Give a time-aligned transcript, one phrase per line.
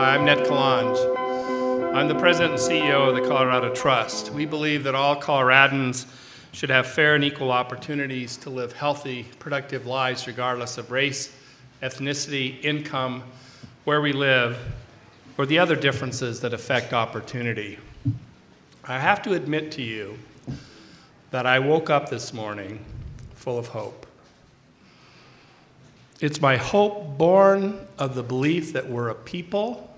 [0.00, 1.94] Hi, I'm Ned Calonge.
[1.94, 4.30] I'm the president and CEO of the Colorado Trust.
[4.30, 6.06] We believe that all Coloradans
[6.52, 11.36] should have fair and equal opportunities to live healthy, productive lives regardless of race,
[11.82, 13.24] ethnicity, income,
[13.84, 14.58] where we live,
[15.36, 17.78] or the other differences that affect opportunity.
[18.84, 20.18] I have to admit to you
[21.30, 22.82] that I woke up this morning
[23.34, 24.06] full of hope.
[26.22, 29.88] It's my hope born of the belief that we're a people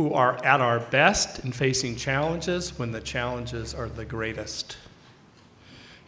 [0.00, 4.78] who are at our best in facing challenges when the challenges are the greatest.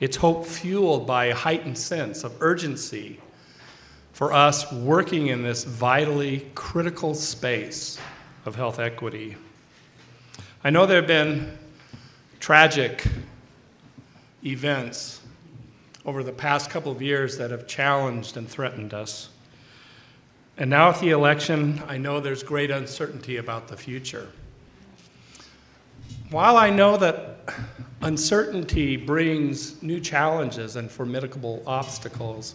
[0.01, 3.20] It's hope fueled by a heightened sense of urgency
[4.15, 7.98] for us working in this vitally critical space
[8.46, 9.37] of health equity.
[10.65, 11.59] I know there have been
[12.40, 13.04] tragic
[14.43, 15.20] events
[16.06, 19.29] over the past couple of years that have challenged and threatened us.
[20.59, 24.29] And now, with the election, I know there's great uncertainty about the future.
[26.30, 27.38] While I know that
[28.02, 32.54] uncertainty brings new challenges and formidable obstacles,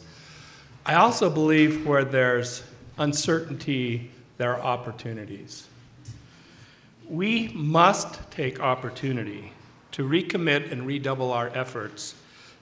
[0.86, 2.64] I also believe where there's
[3.00, 5.68] uncertainty, there are opportunities.
[7.10, 9.52] We must take opportunity
[9.94, 12.14] to recommit and redouble our efforts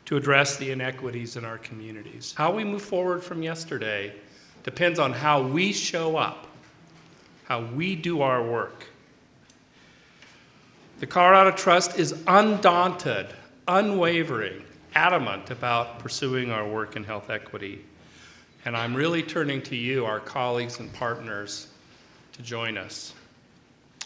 [0.05, 2.33] to address the inequities in our communities.
[2.38, 4.13] How we move forward from yesterday
[4.66, 6.47] depends on how we show up,
[7.44, 8.88] how we do our work.
[10.99, 13.27] The Colorado Trust is undaunted,
[13.67, 14.63] unwavering,
[14.95, 17.85] adamant about pursuing our work in health equity.
[18.66, 21.67] And I'm really turning to you, our colleagues and partners,
[22.33, 23.13] to join us.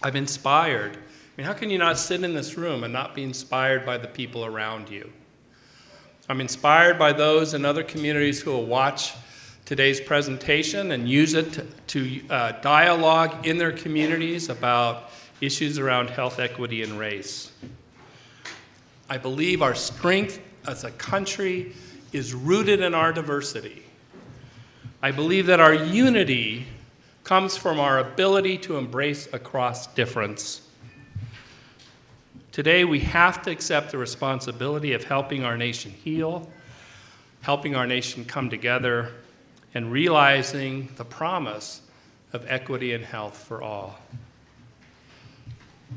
[0.04, 0.98] I'm inspired.
[0.98, 0.98] I
[1.38, 4.10] mean, how can you not sit in this room and not be inspired by the
[4.10, 5.10] people around you?
[6.28, 9.14] I'm inspired by those in other communities who will watch
[9.70, 15.12] today's presentation and use it to, to uh, dialogue in their communities about
[15.42, 17.52] issues around health equity and race.
[19.12, 21.74] I believe our strength as a country
[22.12, 23.84] is rooted in our diversity.
[25.04, 26.66] I believe that our unity
[27.24, 30.62] comes from our ability to embrace across difference.
[32.52, 36.50] Today, we have to accept the responsibility of helping our nation heal,
[37.42, 39.12] helping our nation come together,
[39.74, 41.82] and realizing the promise
[42.34, 43.98] of equity and health for all.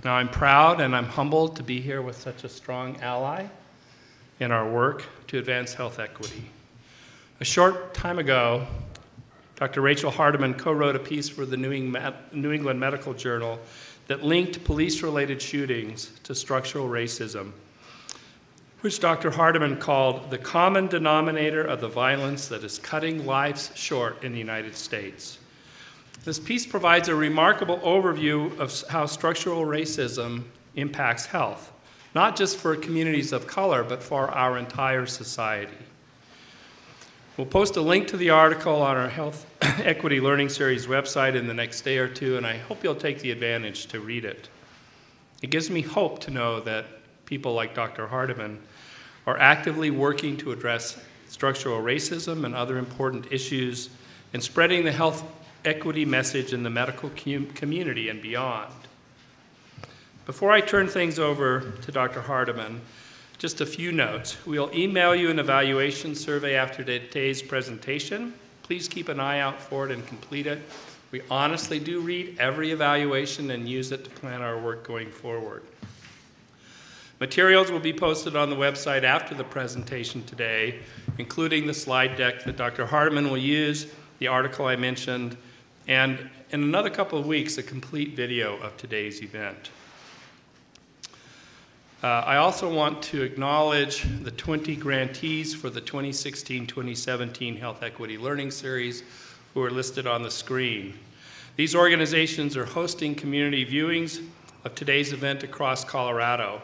[0.04, 3.46] Now, I'm proud and I'm humbled to be here with such a strong ally
[4.40, 6.50] in our work to advance health equity.
[7.40, 8.66] A short time ago,
[9.56, 9.80] Dr.
[9.80, 13.60] Rachel Hardeman co wrote a piece for the New England Medical Journal
[14.08, 17.52] that linked police related shootings to structural racism,
[18.82, 19.30] which Dr.
[19.30, 24.38] Hardeman called the common denominator of the violence that is cutting lives short in the
[24.38, 25.38] United States.
[26.24, 30.42] This piece provides a remarkable overview of how structural racism
[30.74, 31.72] impacts health,
[32.14, 35.72] not just for communities of color, but for our entire society.
[37.36, 41.46] We'll post a link to the article on our Health Equity Learning Series website in
[41.46, 44.48] the next day or two, and I hope you'll take the advantage to read it.
[45.40, 46.86] It gives me hope to know that
[47.24, 48.06] people like Dr.
[48.06, 48.58] Hardeman
[49.26, 53.90] are actively working to address structural racism and other important issues
[54.32, 55.24] and spreading the health
[55.64, 58.72] equity message in the medical community and beyond.
[60.26, 62.20] Before I turn things over to Dr.
[62.20, 62.80] Hardeman,
[63.38, 64.36] just a few notes.
[64.46, 68.34] We'll email you an evaluation survey after today's presentation.
[68.62, 70.60] Please keep an eye out for it and complete it.
[71.10, 75.64] We honestly do read every evaluation and use it to plan our work going forward.
[77.22, 80.80] Materials will be posted on the website after the presentation today,
[81.18, 82.84] including the slide deck that Dr.
[82.84, 83.86] Hardeman will use,
[84.18, 85.36] the article I mentioned,
[85.86, 86.18] and
[86.50, 89.70] in another couple of weeks, a complete video of today's event.
[92.02, 98.50] Uh, I also want to acknowledge the 20 grantees for the 2016-2017 Health Equity Learning
[98.50, 99.04] Series
[99.54, 100.98] who are listed on the screen.
[101.54, 104.26] These organizations are hosting community viewings
[104.64, 106.60] of today's event across Colorado.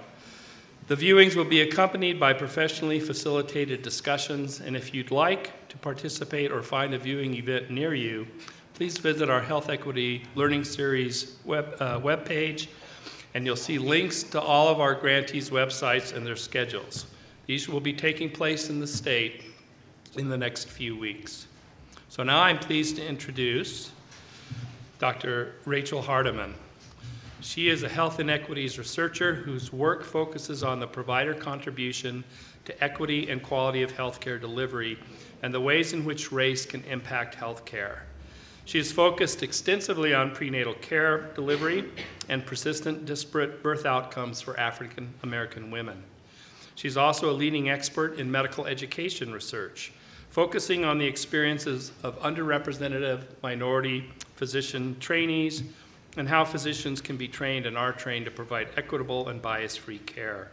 [0.89, 6.51] The viewings will be accompanied by professionally facilitated discussions, and if you'd like to participate
[6.51, 8.27] or find a viewing event near you,
[8.73, 12.69] please visit our Health Equity Learning Series web, uh, webpage
[13.35, 17.07] and you'll see links to all of our grantees' websites and their schedules.
[17.47, 19.43] These will be taking place in the state
[20.17, 21.47] in the next few weeks.
[22.09, 23.91] So now I'm pleased to introduce
[24.99, 25.55] Dr.
[25.67, 26.55] Rachel Hardeman.
[27.41, 32.25] She is a health inequities researcher whose work focuses on the provider contribution
[32.65, 34.99] to equity and quality of healthcare delivery
[35.43, 38.01] and the ways in which race can impact healthcare.
[38.65, 41.85] She has focused extensively on prenatal care delivery
[42.29, 46.03] and persistent disparate birth outcomes for African American women.
[46.75, 49.93] She's also a leading expert in medical education research,
[50.31, 55.63] focusing on the experiences of underrepresented minority physician trainees
[56.19, 60.01] and how physicians can be trained and are trained to provide equitable and bias free
[60.01, 60.51] care.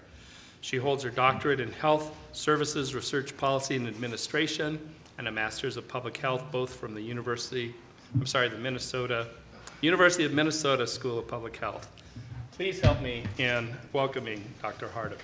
[0.61, 4.79] She holds her doctorate in health services, research policy, and administration,
[5.17, 7.73] and a master's of public health, both from the University,
[8.13, 9.27] I'm sorry, the Minnesota,
[9.81, 11.91] University of Minnesota School of Public Health.
[12.51, 14.87] Please help me in welcoming Dr.
[14.87, 15.19] Hardeman.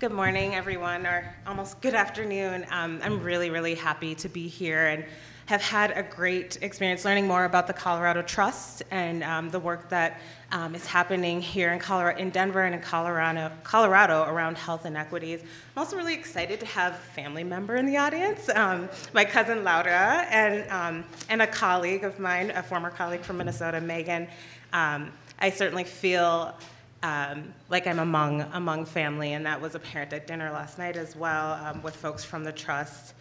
[0.00, 2.66] Good morning, everyone, or almost good afternoon.
[2.72, 5.04] Um, I'm really, really happy to be here and
[5.46, 9.88] have had a great experience learning more about the Colorado Trust and um, the work
[9.90, 10.20] that
[10.50, 15.42] um, is happening here in Colorado, in Denver and in Colorado, Colorado around health inequities.
[15.42, 19.62] I'm also really excited to have a family member in the audience, um, my cousin
[19.62, 24.26] Laura, and, um, and a colleague of mine, a former colleague from Minnesota, Megan.
[24.72, 26.56] Um, I certainly feel
[27.04, 31.14] um, like I'm among among family, and that was apparent at dinner last night as
[31.14, 33.12] well um, with folks from the trust.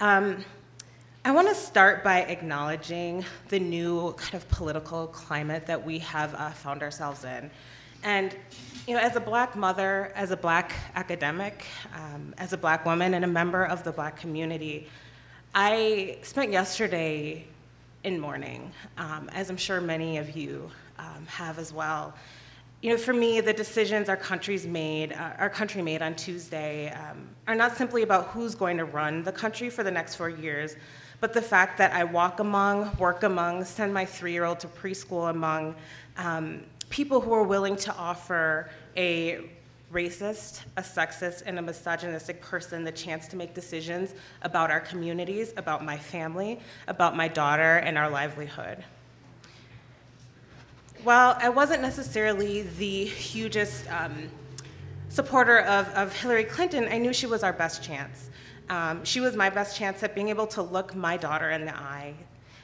[0.00, 0.44] Um,
[1.24, 6.34] I want to start by acknowledging the new kind of political climate that we have
[6.34, 7.50] uh, found ourselves in,
[8.04, 8.36] and
[8.86, 11.64] you know, as a black mother, as a black academic,
[11.94, 14.88] um, as a black woman, and a member of the black community,
[15.54, 17.46] I spent yesterday
[18.04, 22.12] in mourning, um, as I'm sure many of you um, have as well
[22.86, 26.88] you know, for me, the decisions our country's made, uh, our country made on Tuesday,
[26.92, 30.30] um, are not simply about who's going to run the country for the next four
[30.30, 30.76] years,
[31.18, 35.74] but the fact that I walk among, work among, send my three-year-old to preschool among
[36.16, 39.50] um, people who are willing to offer a
[39.92, 45.52] racist, a sexist, and a misogynistic person the chance to make decisions about our communities,
[45.56, 48.84] about my family, about my daughter, and our livelihood.
[51.04, 54.28] While I wasn't necessarily the hugest um,
[55.08, 58.30] supporter of, of Hillary Clinton, I knew she was our best chance.
[58.68, 61.76] Um, she was my best chance at being able to look my daughter in the
[61.76, 62.14] eye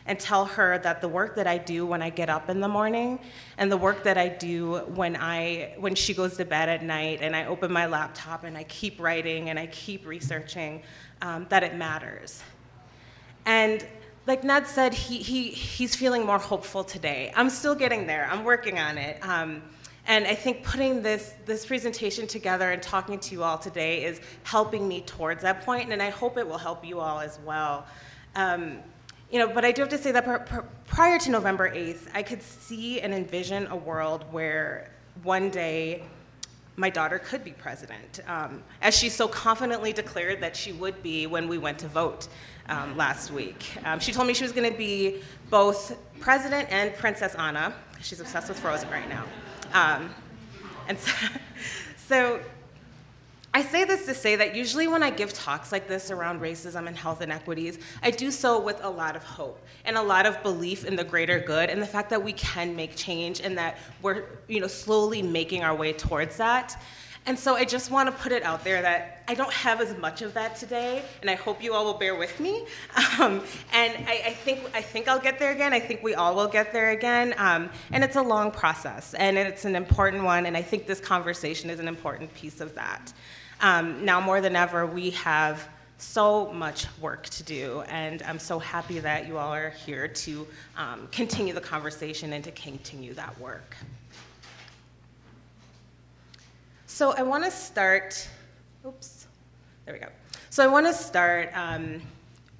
[0.06, 2.68] and tell her that the work that I do when I get up in the
[2.68, 3.20] morning
[3.58, 7.20] and the work that I do when I when she goes to bed at night
[7.22, 10.82] and I open my laptop and I keep writing and I keep researching
[11.20, 12.42] um, that it matters.
[13.46, 13.86] And
[14.26, 17.32] like Ned said, he, he, he's feeling more hopeful today.
[17.34, 19.18] I'm still getting there, I'm working on it.
[19.26, 19.62] Um,
[20.06, 24.20] and I think putting this, this presentation together and talking to you all today is
[24.42, 27.86] helping me towards that point, and I hope it will help you all as well.
[28.34, 28.78] Um,
[29.30, 32.08] you know, but I do have to say that pr- pr- prior to November 8th,
[32.14, 34.90] I could see and envision a world where
[35.22, 36.04] one day
[36.76, 41.26] my daughter could be president, um, as she so confidently declared that she would be
[41.26, 42.28] when we went to vote
[42.68, 43.64] um, last week.
[43.84, 47.74] Um, she told me she was going to be both president and Princess Anna.
[48.00, 49.24] She's obsessed with Frozen right now.
[49.72, 50.14] Um,
[50.88, 51.12] and so,
[51.96, 52.40] so
[53.54, 56.86] I say this to say that usually when I give talks like this around racism
[56.86, 60.42] and health inequities, I do so with a lot of hope and a lot of
[60.42, 63.76] belief in the greater good and the fact that we can make change and that
[64.00, 66.82] we're you know, slowly making our way towards that.
[67.24, 69.96] And so I just want to put it out there that I don't have as
[69.96, 72.66] much of that today, and I hope you all will bear with me.
[73.20, 73.42] Um,
[73.74, 75.74] and I, I, think I think I'll get there again.
[75.74, 77.34] I think we all will get there again.
[77.36, 80.46] Um, and it's a long process, and it's an important one.
[80.46, 83.12] And I think this conversation is an important piece of that.
[83.60, 85.68] Um, now more than ever, we have
[85.98, 90.46] so much work to do, and I'm so happy that you all are here to
[90.76, 93.76] um, continue the conversation and to continue that work.
[97.02, 98.28] So I want to start,
[98.86, 99.26] oops,
[99.84, 100.06] there we go.
[100.50, 102.00] So I want to start um,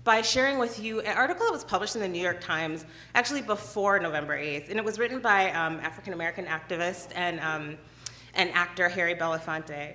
[0.02, 2.84] by sharing with you an article that was published in the New York Times
[3.14, 7.78] actually before November 8th, and it was written by um, African American activist and, um,
[8.34, 9.94] and actor Harry Belafonte.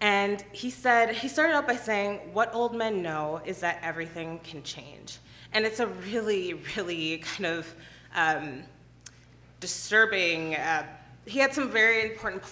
[0.00, 4.40] And he said, he started out by saying, What old men know is that everything
[4.42, 5.18] can change.
[5.52, 7.74] And it's a really, really kind of
[8.16, 8.64] um,
[9.60, 10.84] disturbing uh,
[11.26, 12.42] he had some very important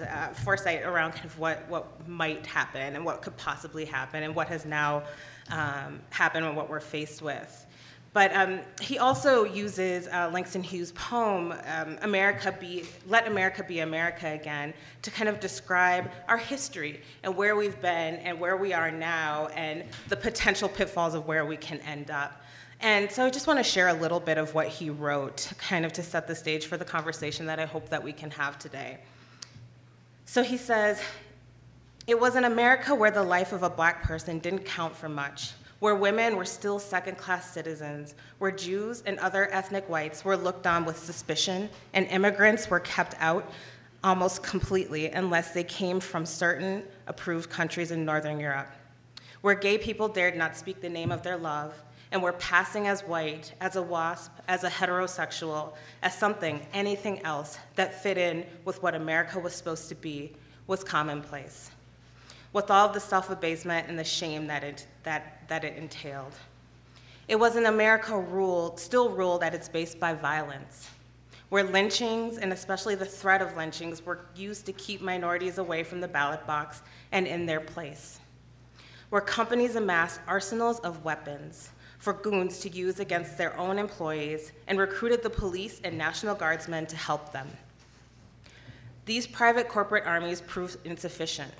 [0.00, 4.34] uh, foresight around kind of what, what might happen and what could possibly happen and
[4.34, 5.02] what has now
[5.50, 7.66] um, happened and what we're faced with.
[8.12, 13.80] But um, he also uses uh, Langston Hughes' poem, um, America Be, Let America Be
[13.80, 18.72] America Again, to kind of describe our history and where we've been and where we
[18.72, 22.42] are now and the potential pitfalls of where we can end up.
[22.82, 25.84] And so I just want to share a little bit of what he wrote, kind
[25.84, 28.58] of to set the stage for the conversation that I hope that we can have
[28.58, 28.98] today.
[30.24, 31.02] So he says,
[32.06, 35.52] It was an America where the life of a black person didn't count for much,
[35.80, 40.66] where women were still second class citizens, where Jews and other ethnic whites were looked
[40.66, 43.52] on with suspicion, and immigrants were kept out
[44.02, 48.72] almost completely unless they came from certain approved countries in Northern Europe,
[49.42, 51.74] where gay people dared not speak the name of their love
[52.12, 57.58] and we're passing as white, as a wasp, as a heterosexual, as something, anything else
[57.76, 60.32] that fit in with what America was supposed to be
[60.66, 61.70] was commonplace,
[62.52, 66.34] with all of the self abasement and the shame that it, that, that it entailed.
[67.28, 70.90] It was an America ruled, still ruled at its base by violence,
[71.48, 76.00] where lynchings, and especially the threat of lynchings, were used to keep minorities away from
[76.00, 78.18] the ballot box and in their place,
[79.10, 84.78] where companies amassed arsenals of weapons for goons to use against their own employees and
[84.78, 87.46] recruited the police and National Guardsmen to help them.
[89.04, 91.52] These private corporate armies proved insufficient.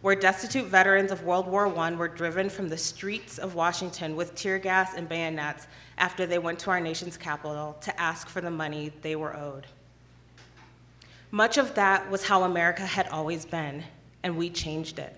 [0.00, 4.34] Where destitute veterans of World War I were driven from the streets of Washington with
[4.34, 5.66] tear gas and bayonets
[5.98, 9.66] after they went to our nation's capital to ask for the money they were owed.
[11.30, 13.82] Much of that was how America had always been,
[14.22, 15.14] and we changed it.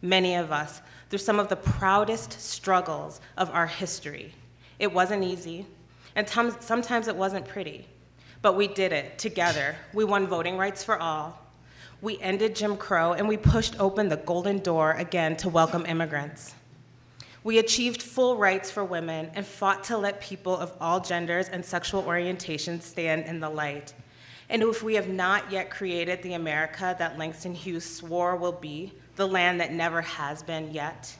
[0.00, 0.80] Many of us,
[1.12, 4.32] through some of the proudest struggles of our history.
[4.78, 5.66] It wasn't easy,
[6.16, 7.86] and sometimes it wasn't pretty,
[8.40, 9.76] but we did it together.
[9.92, 11.38] We won voting rights for all.
[12.00, 16.54] We ended Jim Crow, and we pushed open the golden door again to welcome immigrants.
[17.44, 21.62] We achieved full rights for women and fought to let people of all genders and
[21.62, 23.92] sexual orientations stand in the light.
[24.48, 28.94] And if we have not yet created the America that Langston Hughes swore will be,
[29.16, 31.16] the land that never has been yet.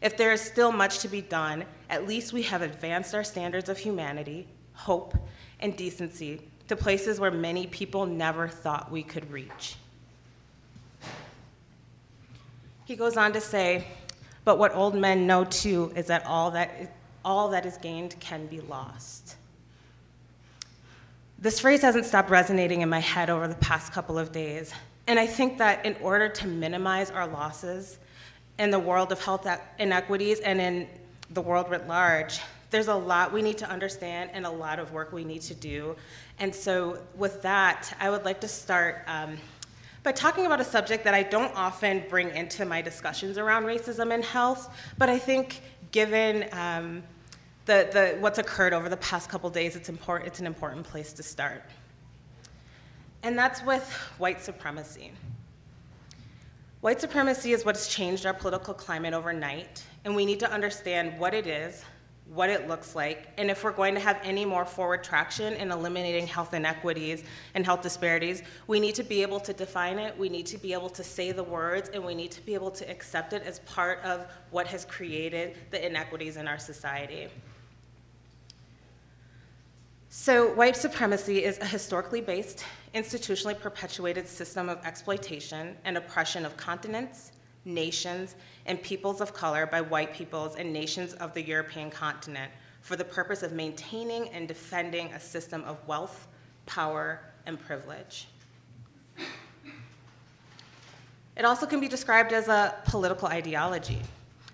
[0.00, 3.68] If there is still much to be done, at least we have advanced our standards
[3.68, 5.14] of humanity, hope,
[5.60, 9.76] and decency to places where many people never thought we could reach.
[12.84, 13.86] He goes on to say,
[14.44, 16.88] but what old men know too is that all that, is,
[17.24, 19.36] all that is gained can be lost.
[21.38, 24.72] This phrase hasn't stopped resonating in my head over the past couple of days.
[25.06, 27.98] And I think that in order to minimize our losses
[28.58, 29.46] in the world of health
[29.78, 30.88] inequities and in
[31.30, 32.40] the world writ large,
[32.70, 35.54] there's a lot we need to understand and a lot of work we need to
[35.54, 35.96] do.
[36.38, 39.36] And so, with that, I would like to start um,
[40.02, 44.12] by talking about a subject that I don't often bring into my discussions around racism
[44.12, 47.02] and health, but I think given um,
[47.66, 51.12] the, the, what's occurred over the past couple days, it's, important, it's an important place
[51.12, 51.62] to start
[53.22, 55.12] and that's with white supremacy.
[56.80, 61.32] White supremacy is what's changed our political climate overnight, and we need to understand what
[61.32, 61.84] it is,
[62.34, 65.70] what it looks like, and if we're going to have any more forward traction in
[65.70, 67.22] eliminating health inequities
[67.54, 70.72] and health disparities, we need to be able to define it, we need to be
[70.72, 73.60] able to say the words, and we need to be able to accept it as
[73.60, 77.28] part of what has created the inequities in our society.
[80.08, 82.64] So, white supremacy is a historically based,
[82.94, 87.32] institutionally perpetuated system of exploitation and oppression of continents,
[87.64, 88.34] nations,
[88.66, 93.04] and peoples of color by white peoples and nations of the European continent for the
[93.04, 96.28] purpose of maintaining and defending a system of wealth,
[96.66, 98.28] power, and privilege.
[101.36, 104.02] It also can be described as a political ideology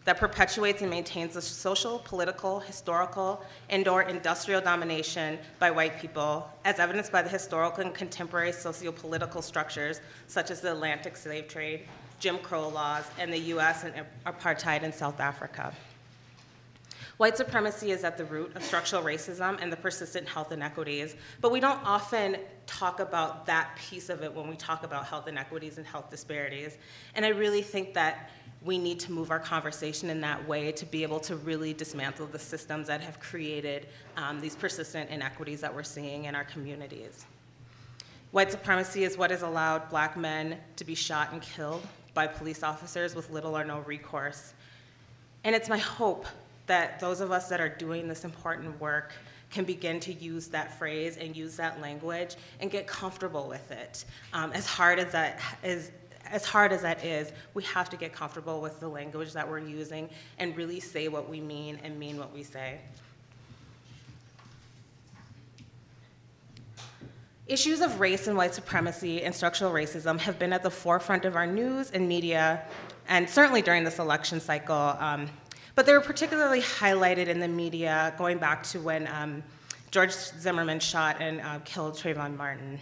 [0.09, 6.79] that perpetuates and maintains the social, political, historical, and/or industrial domination by white people, as
[6.79, 11.87] evidenced by the historical and contemporary socio-political structures such as the Atlantic slave trade,
[12.21, 13.85] Jim Crow laws, and the U.S.
[13.85, 13.93] and
[14.25, 15.75] apartheid in South Africa.
[17.19, 21.53] White supremacy is at the root of structural racism and the persistent health inequities, but
[21.53, 25.77] we don't often talk about that piece of it when we talk about health inequities
[25.77, 26.79] and health disparities.
[27.15, 28.31] And I really think that
[28.65, 32.27] we need to move our conversation in that way to be able to really dismantle
[32.27, 33.87] the systems that have created
[34.17, 37.25] um, these persistent inequities that we're seeing in our communities.
[38.33, 42.63] White supremacy is what has allowed black men to be shot and killed by police
[42.63, 44.55] officers with little or no recourse.
[45.45, 46.27] And it's my hope
[46.67, 49.13] that those of us that are doing this important work
[49.51, 54.05] can begin to use that phrase and use that language and get comfortable with it.
[54.33, 55.91] Um, as hard as that is,
[56.31, 59.59] as hard as that is, we have to get comfortable with the language that we're
[59.59, 60.09] using
[60.39, 62.79] and really say what we mean and mean what we say.
[67.47, 71.35] Issues of race and white supremacy and structural racism have been at the forefront of
[71.35, 72.63] our news and media,
[73.09, 74.77] and certainly during this election cycle.
[74.77, 75.31] Um,
[75.75, 79.43] but they were particularly highlighted in the media going back to when um,
[79.91, 82.79] George Zimmerman shot and uh, killed Trayvon Martin.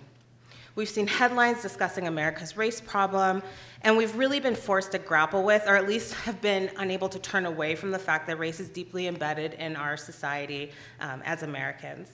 [0.77, 3.43] We've seen headlines discussing America's race problem,
[3.81, 7.19] and we've really been forced to grapple with, or at least have been unable to
[7.19, 11.43] turn away from the fact that race is deeply embedded in our society um, as
[11.43, 12.13] Americans.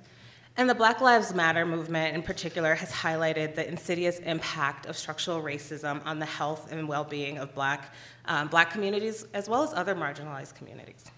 [0.57, 5.43] And the Black Lives Matter movement in particular has highlighted the insidious impact of structural
[5.43, 7.93] racism on the health and well being of black,
[8.27, 11.11] um, black communities as well as other marginalized communities.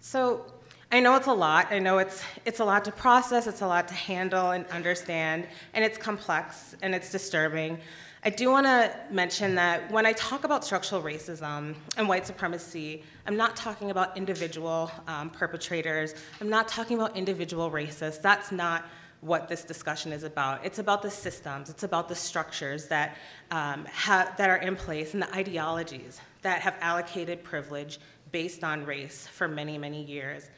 [0.00, 0.44] So,
[0.90, 1.70] I know it's a lot.
[1.70, 5.46] I know it's, it's a lot to process, it's a lot to handle and understand,
[5.74, 7.78] and it's complex and it's disturbing.
[8.24, 13.04] I do want to mention that when I talk about structural racism and white supremacy,
[13.26, 16.14] I'm not talking about individual um, perpetrators.
[16.40, 18.22] I'm not talking about individual racists.
[18.22, 18.86] That's not
[19.20, 20.64] what this discussion is about.
[20.64, 23.18] It's about the systems, it's about the structures that,
[23.50, 28.00] um, ha- that are in place and the ideologies that have allocated privilege
[28.32, 30.48] based on race for many, many years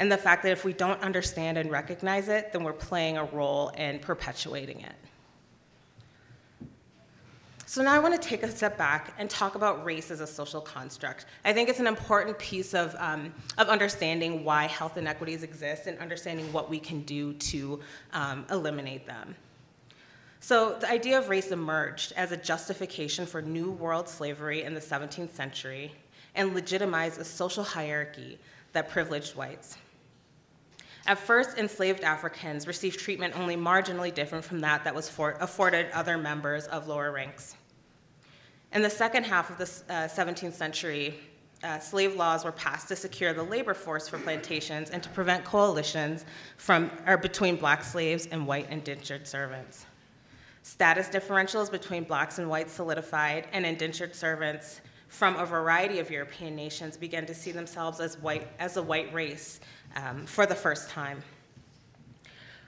[0.00, 3.24] and the fact that if we don't understand and recognize it, then we're playing a
[3.26, 4.94] role in perpetuating it.
[7.66, 10.26] So now I want to take a step back and talk about race as a
[10.26, 11.26] social construct.
[11.44, 15.98] I think it's an important piece of, um, of understanding why health inequities exist and
[15.98, 17.80] understanding what we can do to
[18.14, 19.36] um, eliminate them.
[20.40, 24.80] So the idea of race emerged as a justification for New World slavery in the
[24.80, 25.92] 17th century
[26.34, 28.38] and legitimized a social hierarchy
[28.72, 29.76] that privileged whites.
[31.10, 35.90] At first, enslaved Africans received treatment only marginally different from that that was for, afforded
[35.90, 37.56] other members of lower ranks.
[38.72, 41.18] In the second half of the uh, 17th century,
[41.64, 45.44] uh, slave laws were passed to secure the labor force for plantations and to prevent
[45.44, 46.26] coalitions
[46.58, 49.86] from, or between black slaves and white indentured servants.
[50.62, 56.54] Status differentials between blacks and whites solidified, and indentured servants from a variety of European
[56.54, 59.58] nations began to see themselves as, white, as a white race
[59.96, 61.22] um, for the first time.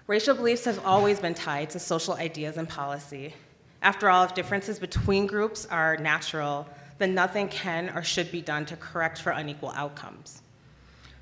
[0.06, 3.34] Racial beliefs have always been tied to social ideas and policy.
[3.82, 6.66] After all, if differences between groups are natural,
[6.98, 10.42] then nothing can or should be done to correct for unequal outcomes.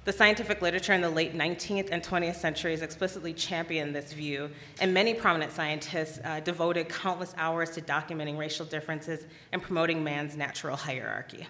[0.04, 4.94] The scientific literature in the late 19th and 20th centuries explicitly championed this view, and
[4.94, 10.74] many prominent scientists uh, devoted countless hours to documenting racial differences and promoting man's natural
[10.74, 11.46] hierarchy.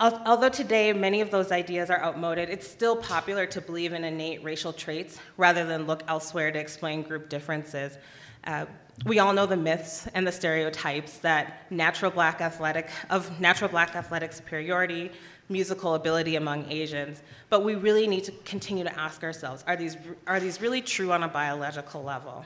[0.00, 4.44] Although today many of those ideas are outmoded, it's still popular to believe in innate
[4.44, 7.98] racial traits rather than look elsewhere to explain group differences.
[8.44, 8.66] Uh,
[9.06, 13.96] we all know the myths and the stereotypes that natural black athletic of natural black
[13.96, 15.10] athletic superiority,
[15.48, 19.96] musical ability among Asians, but we really need to continue to ask ourselves, are these,
[20.28, 22.44] are these really true on a biological level?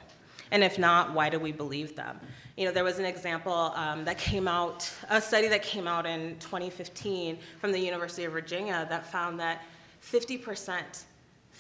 [0.53, 2.21] And if not, why do we believe them?
[2.59, 6.05] You know, there was an example um, that came out, a study that came out
[6.05, 9.63] in 2015 from the University of Virginia that found that
[10.05, 10.83] 50%,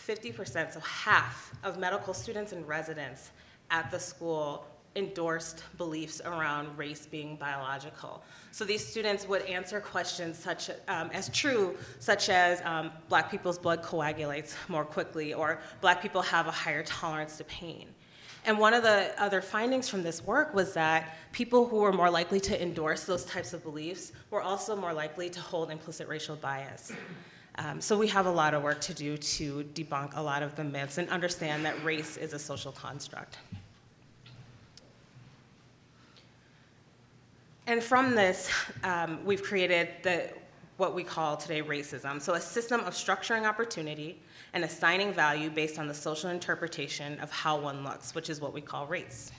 [0.07, 3.31] 50%, so half of medical students and residents
[3.71, 8.23] at the school endorsed beliefs around race being biological.
[8.51, 13.59] So these students would answer questions such um, as true, such as um, black people's
[13.59, 17.87] blood coagulates more quickly, or black people have a higher tolerance to pain.
[18.45, 22.11] And one of the other findings from this work was that people who were more
[22.11, 26.35] likely to endorse those types of beliefs were also more likely to hold implicit racial
[26.35, 26.93] bias.
[27.57, 30.57] Um, so we have a lot of work to do to debunk a lot of
[30.57, 33.39] the myths and understand that race is a social construct.
[37.67, 38.51] And from this,
[38.83, 40.31] um, we've created the,
[40.79, 42.21] what we call today racism.
[42.21, 44.19] So, a system of structuring opportunity
[44.55, 48.53] and assigning value based on the social interpretation of how one looks, which is what
[48.53, 49.33] we call race.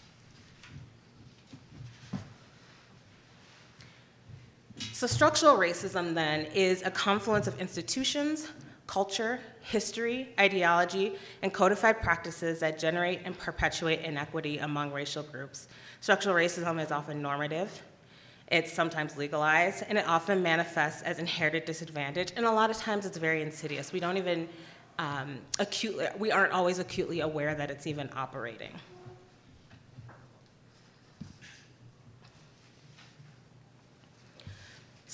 [4.92, 8.48] So, structural racism then is a confluence of institutions,
[8.88, 15.68] culture, history, ideology, and codified practices that generate and perpetuate inequity among racial groups.
[16.02, 17.82] Structural racism is often normative,
[18.50, 23.06] it's sometimes legalized, and it often manifests as inherited disadvantage, and a lot of times
[23.06, 23.92] it's very insidious.
[23.92, 24.48] We don't even
[25.00, 25.40] um,
[26.20, 28.72] we aren't always acutely aware that it's even operating.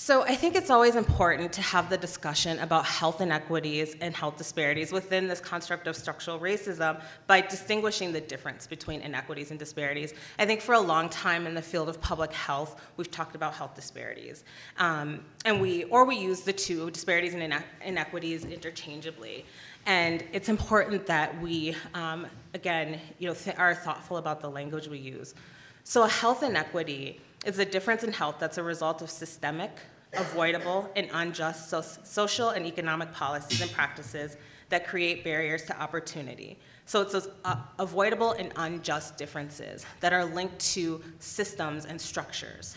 [0.02, 4.38] So I think it's always important to have the discussion about health inequities and health
[4.38, 10.14] disparities within this construct of structural racism by distinguishing the difference between inequities and disparities.
[10.38, 13.52] I think for a long time in the field of public health, we've talked about
[13.52, 14.44] health disparities,
[14.78, 19.44] um, and we or we use the two disparities and inequities interchangeably.
[19.84, 24.88] And it's important that we, um, again, you know, th- are thoughtful about the language
[24.88, 25.34] we use.
[25.84, 29.70] So a health inequity is a difference in health that's a result of systemic,
[30.14, 34.36] avoidable, and unjust so- social and economic policies and practices
[34.68, 36.58] that create barriers to opportunity.
[36.86, 42.76] So it's those uh, avoidable and unjust differences that are linked to systems and structures.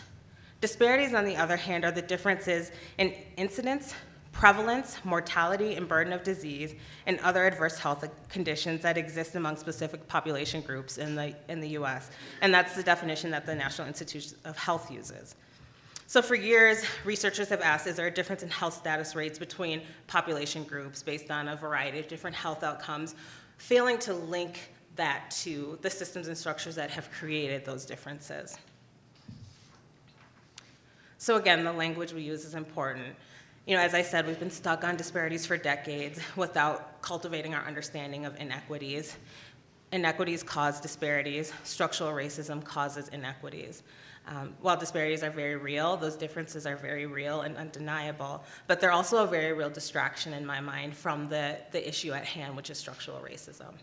[0.60, 3.94] Disparities, on the other hand, are the differences in incidence,
[4.34, 6.74] prevalence, mortality, and burden of disease,
[7.06, 11.68] and other adverse health conditions that exist among specific population groups in the, in the
[11.68, 12.10] US.
[12.42, 15.36] And that's the definition that the National Institute of Health uses.
[16.06, 19.80] So for years, researchers have asked, is there a difference in health status rates between
[20.08, 23.14] population groups based on a variety of different health outcomes
[23.56, 28.58] failing to link that to the systems and structures that have created those differences.
[31.18, 33.14] So again, the language we use is important.
[33.66, 37.64] You know, as I said, we've been stuck on disparities for decades without cultivating our
[37.64, 39.16] understanding of inequities.
[39.90, 41.50] Inequities cause disparities.
[41.62, 43.82] Structural racism causes inequities.
[44.26, 48.92] Um, while disparities are very real, those differences are very real and undeniable, but they're
[48.92, 52.68] also a very real distraction in my mind from the, the issue at hand, which
[52.70, 53.74] is structural racism.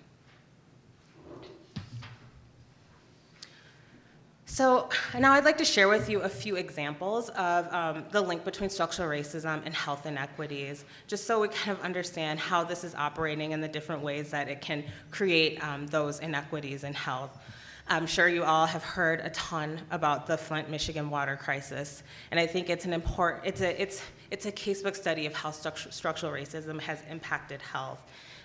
[4.61, 8.45] So now I'd like to share with you a few examples of um, the link
[8.45, 12.93] between structural racism and health inequities, just so we kind of understand how this is
[12.93, 17.39] operating and the different ways that it can create um, those inequities in health.
[17.87, 22.39] I'm sure you all have heard a ton about the Flint, Michigan water crisis, and
[22.39, 25.91] I think it's an important, it's a, it's, it's a casebook study of how structural,
[25.91, 27.99] structural racism has impacted health.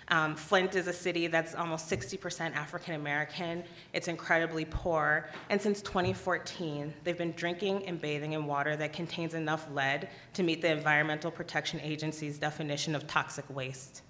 [0.09, 3.63] Um, Flint is a city that's almost 60% African American.
[3.91, 5.29] It's incredibly poor.
[5.49, 10.43] And since 2014, they've been drinking and bathing in water that contains enough lead to
[10.43, 14.01] meet the Environmental Protection Agency's definition of toxic waste.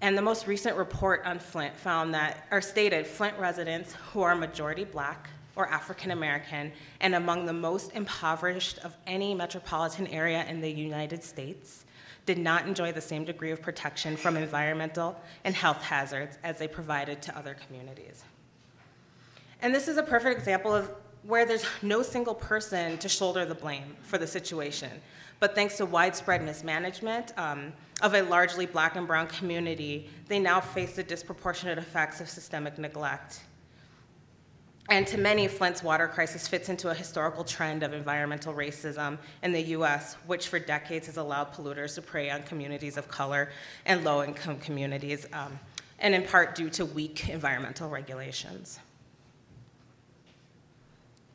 [0.00, 4.34] And the most recent report on Flint found that, or stated, Flint residents who are
[4.34, 10.62] majority black or African American and among the most impoverished of any metropolitan area in
[10.62, 11.84] the United States
[12.26, 16.68] did not enjoy the same degree of protection from environmental and health hazards as they
[16.68, 18.24] provided to other communities.
[19.60, 20.90] And this is a perfect example of
[21.22, 24.90] where there's no single person to shoulder the blame for the situation.
[25.38, 30.60] But thanks to widespread mismanagement um, of a largely black and brown community, they now
[30.60, 33.40] face the disproportionate effects of systemic neglect.
[34.88, 39.52] And to many, Flint's water crisis fits into a historical trend of environmental racism in
[39.52, 43.50] the US, which for decades has allowed polluters to prey on communities of color
[43.86, 45.58] and low income communities, um,
[46.00, 48.80] and in part due to weak environmental regulations.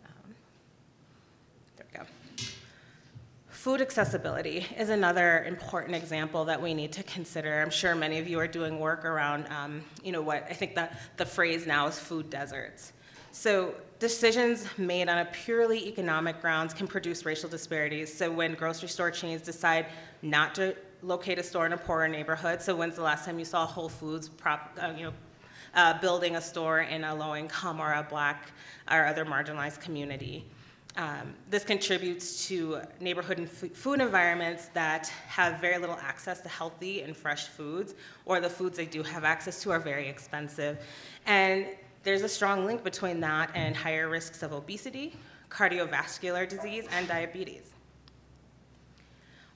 [0.06, 0.36] Um,
[1.78, 2.06] there we go.
[3.48, 7.62] Food accessibility is another important example that we need to consider.
[7.62, 10.76] I'm sure many of you are doing work around, um, you know, what I think
[10.76, 12.92] that the phrase now is food deserts.
[13.38, 18.12] So decisions made on a purely economic grounds can produce racial disparities.
[18.12, 19.86] So when grocery store chains decide
[20.24, 23.46] not to locate a store in a poorer neighborhood, so when's the last time you
[23.46, 25.14] saw Whole Foods prop, uh, you know,
[25.76, 28.50] uh, building a store in a low income or a black
[28.90, 30.44] or other marginalized community?
[30.96, 36.50] Um, this contributes to neighborhood and f- food environments that have very little access to
[36.50, 37.94] healthy and fresh foods,
[38.26, 40.80] or the foods they do have access to are very expensive.
[41.28, 41.68] And
[42.08, 45.14] there's a strong link between that and higher risks of obesity,
[45.50, 47.74] cardiovascular disease, and diabetes.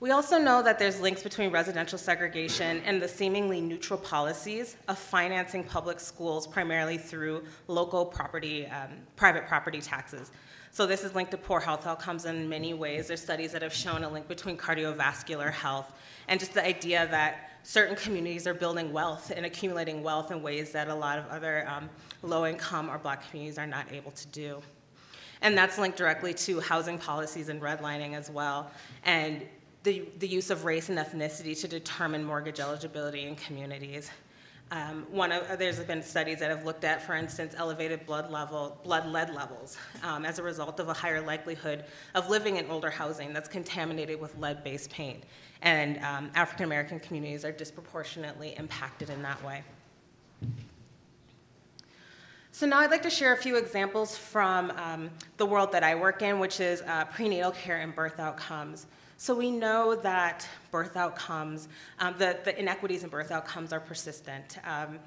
[0.01, 4.99] We also know that there's links between residential segregation and the seemingly neutral policies of
[4.99, 10.33] financing public schools primarily through local property, um, private property taxes.
[10.71, 13.07] So this is linked to poor health outcomes in many ways.
[13.07, 15.93] There's studies that have shown a link between cardiovascular health
[16.27, 20.71] and just the idea that certain communities are building wealth and accumulating wealth in ways
[20.71, 21.89] that a lot of other um,
[22.23, 24.61] low income or black communities are not able to do.
[25.41, 28.69] And that's linked directly to housing policies and redlining as well,
[29.03, 29.41] and
[29.83, 34.11] the, the use of race and ethnicity to determine mortgage eligibility in communities.
[34.69, 38.79] Um, one of, there's been studies that have looked at, for instance, elevated blood level,
[38.83, 41.83] blood lead levels um, as a result of a higher likelihood
[42.15, 45.23] of living in older housing that's contaminated with lead-based paint.
[45.61, 49.63] And um, African American communities are disproportionately impacted in that way.
[52.53, 55.95] So now I'd like to share a few examples from um, the world that I
[55.95, 58.87] work in, which is uh, prenatal care and birth outcomes.
[59.17, 61.69] So we know that birth outcomes,
[61.99, 64.57] um, the, the inequities in birth outcomes are persistent.
[64.65, 64.99] Um,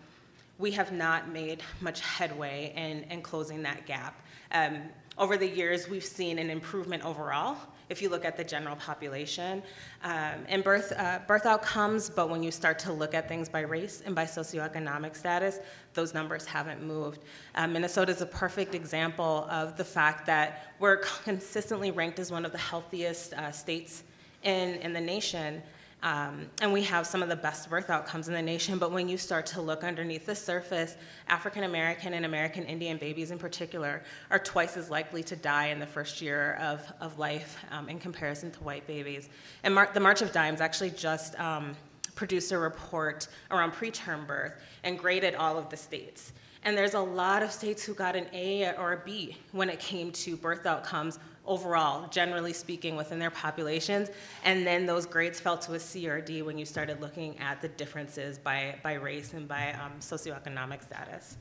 [0.59, 4.23] we have not made much headway in, in closing that gap.
[4.53, 4.83] Um,
[5.19, 7.57] over the years, we've seen an improvement overall,
[7.89, 9.63] if you look at the general population
[10.03, 13.61] um, and birth, uh, birth outcomes, but when you start to look at things by
[13.61, 15.61] race and by socioeconomic status,
[15.93, 17.21] those numbers haven't moved.
[17.55, 22.45] Uh, Minnesota is a perfect example of the fact that we're consistently ranked as one
[22.45, 24.05] of the healthiest uh, states
[24.43, 25.63] in, in the nation.
[26.05, 29.09] Um, and we have some of the best birth outcomes in the nation, but when
[29.09, 30.97] you start to look underneath the surface,
[31.29, 35.81] African American and American Indian babies in particular are twice as likely to die in
[35.81, 39.31] the first year of, of life um, in comparison to white babies.
[39.63, 41.75] And Mar- the March of Dimes actually just um,
[42.15, 46.35] produced a report around preterm birth and graded all of the states.
[46.65, 49.81] And there's a lot of states who got an A or a B when it
[49.81, 54.11] came to birth outcomes overall, generally speaking, within their populations.
[54.45, 57.39] And then those grades fell to a C or a D when you started looking
[57.39, 61.37] at the differences by, by race and by um, socioeconomic status.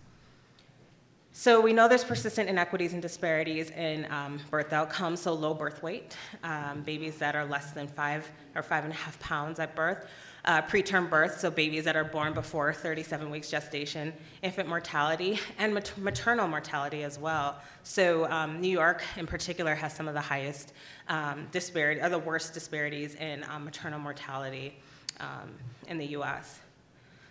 [1.35, 5.81] So we know there's persistent inequities and disparities in um, birth outcomes, so low birth
[5.81, 9.75] weight, um, babies that are less than five or five and a half pounds at
[9.75, 10.05] birth,
[10.45, 15.73] uh, preterm birth, so babies that are born before 37 weeks gestation, infant mortality, and
[15.73, 17.57] mat- maternal mortality as well.
[17.83, 20.73] So um, New York, in particular, has some of the highest
[21.07, 24.77] um, disparity, or the worst disparities in um, maternal mortality
[25.19, 25.51] um,
[25.87, 26.59] in the U.S.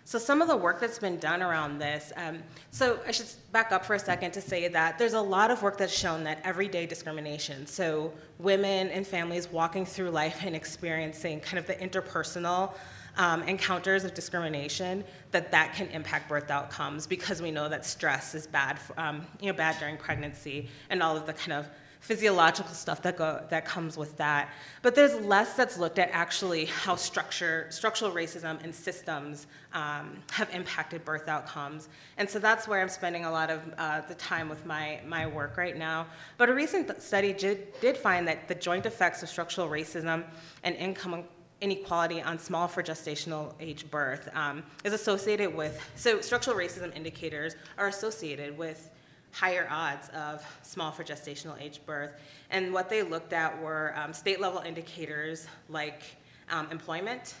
[0.05, 2.39] So some of the work that's been done around this, um,
[2.71, 5.61] so I should back up for a second to say that there's a lot of
[5.61, 11.39] work that's shown that everyday discrimination, so women and families walking through life and experiencing
[11.39, 12.73] kind of the interpersonal
[13.17, 18.35] um, encounters of discrimination, that that can impact birth outcomes because we know that stress
[18.35, 21.67] is bad, for, um, you know, bad during pregnancy and all of the kind of
[22.03, 24.49] physiological stuff that, go, that comes with that.
[24.81, 30.53] But there's less that's looked at actually how structure, structural racism and systems um, have
[30.53, 31.87] impacted birth outcomes.
[32.17, 35.25] And so that's where I'm spending a lot of uh, the time with my, my
[35.25, 36.07] work right now.
[36.37, 40.25] But a recent study did, did find that the joint effects of structural racism
[40.63, 41.23] and income
[41.63, 47.55] inequality on small for gestational age birth um, is associated with, so structural racism indicators
[47.77, 48.89] are associated with
[49.31, 52.11] higher odds of small for gestational age birth.
[52.51, 56.03] And what they looked at were um, state level indicators like
[56.51, 57.35] um, employment,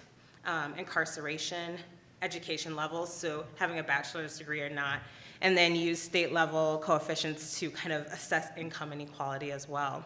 [0.45, 1.77] um, incarceration,
[2.21, 5.01] education levels, so having a bachelor's degree or not,
[5.41, 10.05] and then use state level coefficients to kind of assess income inequality as well.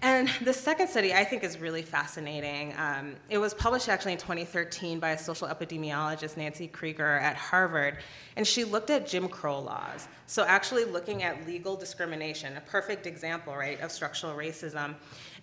[0.00, 2.74] And the second study I think is really fascinating.
[2.78, 7.98] Um, it was published actually in 2013 by a social epidemiologist, Nancy Krieger, at Harvard,
[8.36, 10.08] and she looked at Jim Crow laws.
[10.26, 14.94] So, actually looking at legal discrimination, a perfect example, right, of structural racism,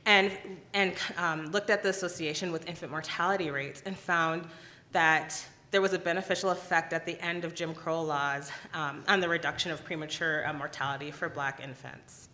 [0.06, 0.32] and,
[0.74, 4.48] and um, looked at the association with infant mortality rates and found
[4.92, 9.20] that there was a beneficial effect at the end of Jim Crow laws um, on
[9.20, 12.29] the reduction of premature uh, mortality for black infants.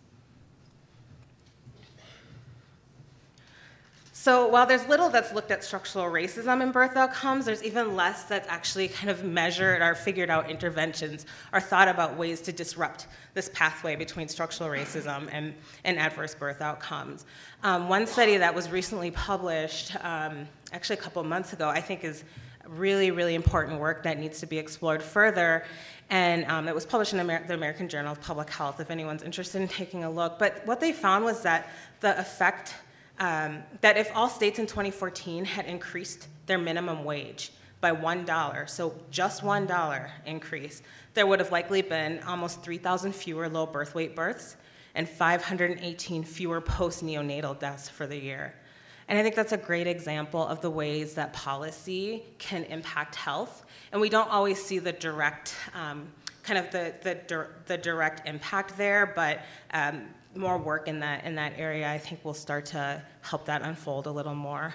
[4.26, 8.24] So while there's little that's looked at structural racism in birth outcomes, there's even less
[8.24, 13.06] that's actually kind of measured or figured out interventions or thought about ways to disrupt
[13.34, 17.24] this pathway between structural racism and, and adverse birth outcomes.
[17.62, 22.02] Um, one study that was recently published, um, actually a couple months ago, I think
[22.02, 22.24] is
[22.66, 25.64] really, really important work that needs to be explored further.
[26.10, 29.22] And um, it was published in Amer- the American Journal of Public Health if anyone's
[29.22, 30.36] interested in taking a look.
[30.36, 32.74] But what they found was that the effect
[33.18, 38.94] um, that if all states in 2014 had increased their minimum wage by $1, so
[39.10, 40.82] just $1 increase,
[41.14, 44.56] there would have likely been almost 3,000 fewer low birth weight births
[44.94, 48.54] and 518 fewer post neonatal deaths for the year.
[49.08, 53.64] And I think that's a great example of the ways that policy can impact health.
[53.92, 56.08] And we don't always see the direct, um,
[56.42, 61.34] kind of the, the, the, direct impact there, but um, more work in that in
[61.36, 64.74] that area, I think will start to help that unfold a little more.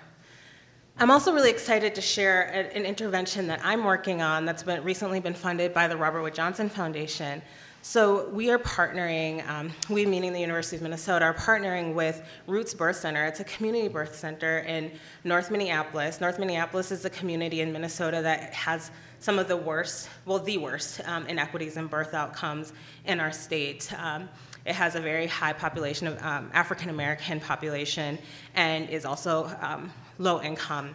[0.98, 5.20] I'm also really excited to share an intervention that I'm working on that's been recently
[5.20, 7.42] been funded by the Robert Wood Johnson Foundation.
[7.84, 12.76] So we are partnering, um, we meaning the University of Minnesota, are partnering with Roots
[12.76, 13.26] Birth Center.
[13.26, 14.92] It's a community birth center in
[15.24, 16.22] North Minneapolis.
[16.22, 20.60] North Minneapolis is a community in Minnesota that has some of the worst, well, the
[20.60, 22.74] worst um, inequities in birth outcomes
[23.06, 23.92] in our state.
[23.98, 24.30] Um,
[24.66, 28.18] it has a very high population of um, African American population
[28.56, 30.94] and is also um, low income.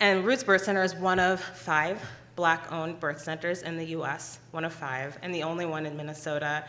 [0.00, 2.02] And Roots Birth Center is one of five
[2.34, 5.96] black owned birth centers in the US, one of five, and the only one in
[5.96, 6.64] Minnesota.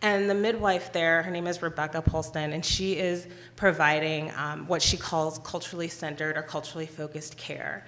[0.00, 4.80] And the midwife there, her name is Rebecca Polston, and she is providing um, what
[4.80, 7.84] she calls culturally centered or culturally focused care.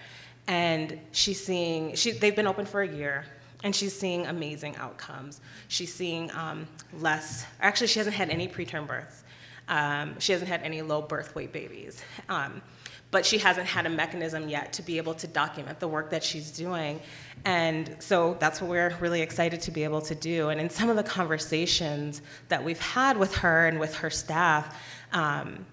[0.49, 3.27] And she's seeing, she, they've been open for a year,
[3.63, 5.41] and she's seeing amazing outcomes.
[5.69, 6.67] She's seeing um,
[6.99, 9.25] less, actually, she hasn't had any preterm births.
[9.69, 12.03] Um, she hasn't had any low birth weight babies.
[12.29, 12.63] Um,
[13.11, 16.23] but she hasn't had a mechanism yet to be able to document the work that
[16.23, 17.01] she's doing.
[17.45, 20.51] And so that's what we're really excited to be able to do.
[20.51, 24.81] And in some of the conversations that we've had with her and with her staff,
[25.13, 25.67] um,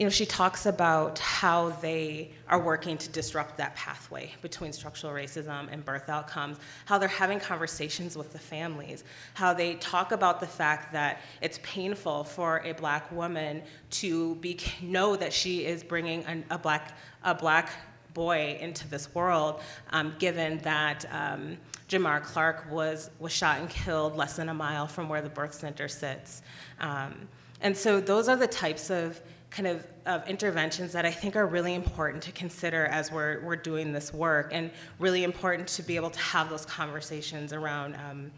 [0.00, 5.12] you know, she talks about how they are working to disrupt that pathway between structural
[5.12, 10.40] racism and birth outcomes, how they're having conversations with the families, how they talk about
[10.40, 15.84] the fact that it's painful for a black woman to be, know that she is
[15.84, 17.68] bringing an, a, black, a black
[18.14, 19.60] boy into this world,
[19.90, 21.58] um, given that um,
[21.90, 25.52] Jamar Clark was, was shot and killed less than a mile from where the birth
[25.52, 26.40] center sits.
[26.80, 27.28] Um,
[27.60, 31.46] and so those are the types of kind of, of interventions that I think are
[31.46, 35.96] really important to consider as we're, we're doing this work, and really important to be
[35.96, 38.30] able to have those conversations around um,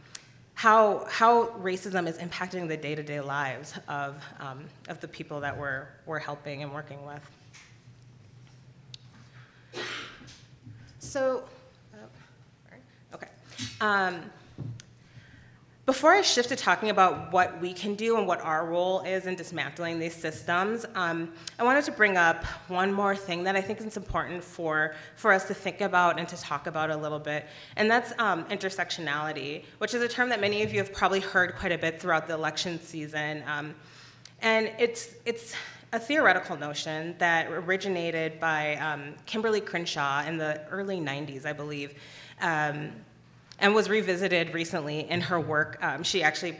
[0.55, 5.40] how, how racism is impacting the day to day lives of, um, of the people
[5.40, 7.20] that we're, we're helping and working with.
[10.98, 11.44] So,
[11.94, 12.77] oh,
[13.14, 13.29] okay.
[13.81, 14.22] Um,
[15.85, 19.27] before I shift to talking about what we can do and what our role is
[19.27, 23.61] in dismantling these systems, um, I wanted to bring up one more thing that I
[23.61, 27.18] think is important for, for us to think about and to talk about a little
[27.18, 31.18] bit, and that's um, intersectionality, which is a term that many of you have probably
[31.18, 33.42] heard quite a bit throughout the election season.
[33.49, 33.75] Um,
[34.40, 35.53] and it's, it's
[35.92, 41.95] a theoretical notion that originated by um, Kimberly Crenshaw in the early 90s, I believe.
[43.62, 45.79] And was revisited recently in her work.
[45.81, 46.57] Um, she actually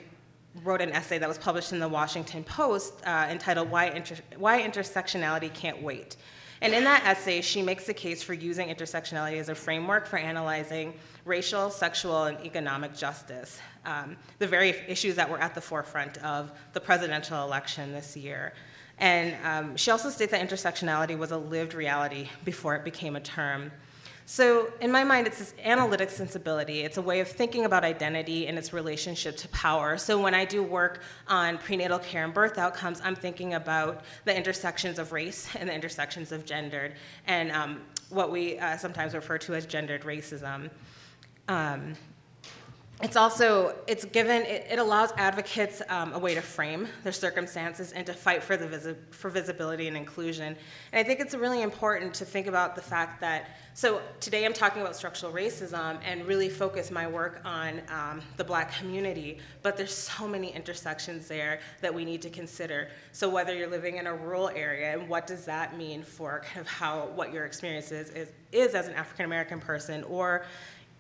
[0.63, 4.63] wrote an essay that was published in the Washington Post uh, entitled Why, Inter- Why
[4.63, 6.17] Intersectionality Can't Wait.
[6.61, 10.17] And in that essay, she makes the case for using intersectionality as a framework for
[10.17, 16.19] analyzing racial, sexual, and economic justice, um, the very issues that were at the forefront
[16.19, 18.53] of the presidential election this year.
[18.99, 23.21] And um, she also states that intersectionality was a lived reality before it became a
[23.21, 23.73] term.
[24.25, 26.81] So, in my mind, it's this analytic sensibility.
[26.81, 29.99] It's a way of thinking about identity and its relationship to power.
[29.99, 34.37] So, when I do work on prenatal care and birth outcomes, I'm thinking about the
[34.37, 36.95] intersections of race and the intersections of gendered,
[37.27, 37.81] and um,
[38.11, 40.71] what we uh, sometimes refer to as gendered racism.
[41.49, 41.95] Um,
[43.03, 47.93] it's also it's given it, it allows advocates um, a way to frame their circumstances
[47.93, 50.57] and to fight for the visi- for visibility and inclusion.
[50.93, 54.53] And i think it's really important to think about the fact that so today i'm
[54.53, 59.77] talking about structural racism and really focus my work on um, the black community but
[59.77, 62.89] there's so many intersections there that we need to consider.
[63.13, 66.61] So whether you're living in a rural area and what does that mean for kind
[66.61, 70.45] of how what your experience is is, is as an african american person or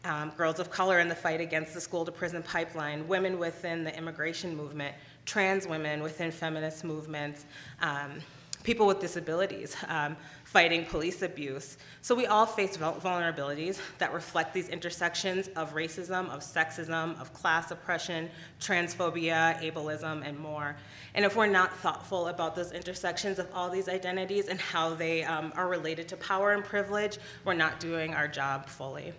[0.04, 3.84] um, girls of color in the fight against the school to prison pipeline, women within
[3.84, 7.46] the immigration movement, trans women within feminist movements,
[7.80, 8.20] um,
[8.62, 11.78] people with disabilities um, fighting police abuse.
[12.02, 17.70] So we all face vulnerabilities that reflect these intersections of racism, of sexism, of class
[17.70, 18.28] oppression,
[18.60, 20.76] transphobia, ableism, and more.
[21.14, 25.24] And if we're not thoughtful about those intersections of all these identities and how they
[25.24, 29.12] um, are related to power and privilege, we're not doing our job fully.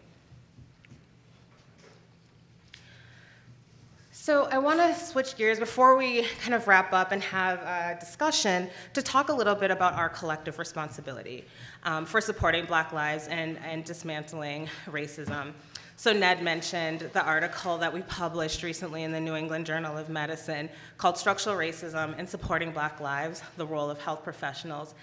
[4.24, 7.98] So I want to switch gears before we kind of wrap up and have a
[8.00, 11.44] discussion to talk a little bit about our collective responsibility
[11.84, 15.52] um, for supporting Black lives and, and dismantling racism.
[15.98, 20.08] So Ned mentioned the article that we published recently in the New England Journal of
[20.08, 24.96] Medicine called Structural Racism in Supporting Black Lives, the Role of Health Professionals.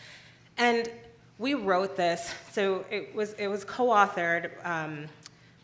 [0.56, 0.90] And
[1.36, 5.08] we wrote this, so it was, it was co-authored um,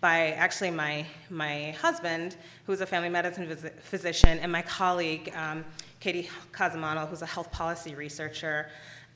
[0.07, 3.45] by actually my, my husband, who's a family medicine
[3.81, 5.65] physician, and my colleague, um,
[5.99, 8.69] Katy Kozhimannil, who's a health policy researcher.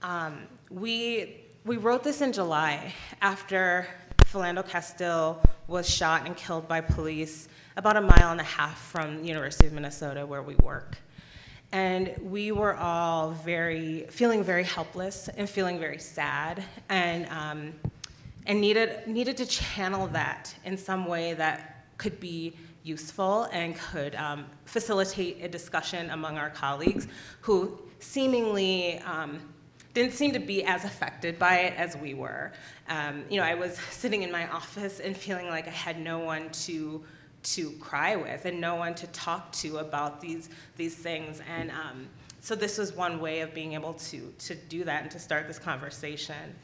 [0.02, 3.86] Um, we, we wrote this in July after
[4.24, 9.22] Philando Castile was shot and killed by police about a mile and a half from
[9.22, 10.98] the University of Minnesota where we work.
[11.70, 16.64] And we were all very, feeling very helpless and feeling very sad.
[16.88, 17.74] And um,
[18.46, 24.14] and needed, needed to channel that in some way that could be useful and could
[24.14, 27.06] um, facilitate a discussion among our colleagues
[27.40, 29.40] who seemingly um,
[29.92, 32.52] didn't seem to be as affected by it as we were.
[32.88, 36.18] Um, you know, I was sitting in my office and feeling like I had no
[36.18, 37.04] one to
[37.42, 41.40] to cry with and no one to talk to about these these things.
[41.50, 42.06] And um,
[42.38, 45.46] so this was one way of being able to to do that and to start
[45.46, 46.54] this conversation.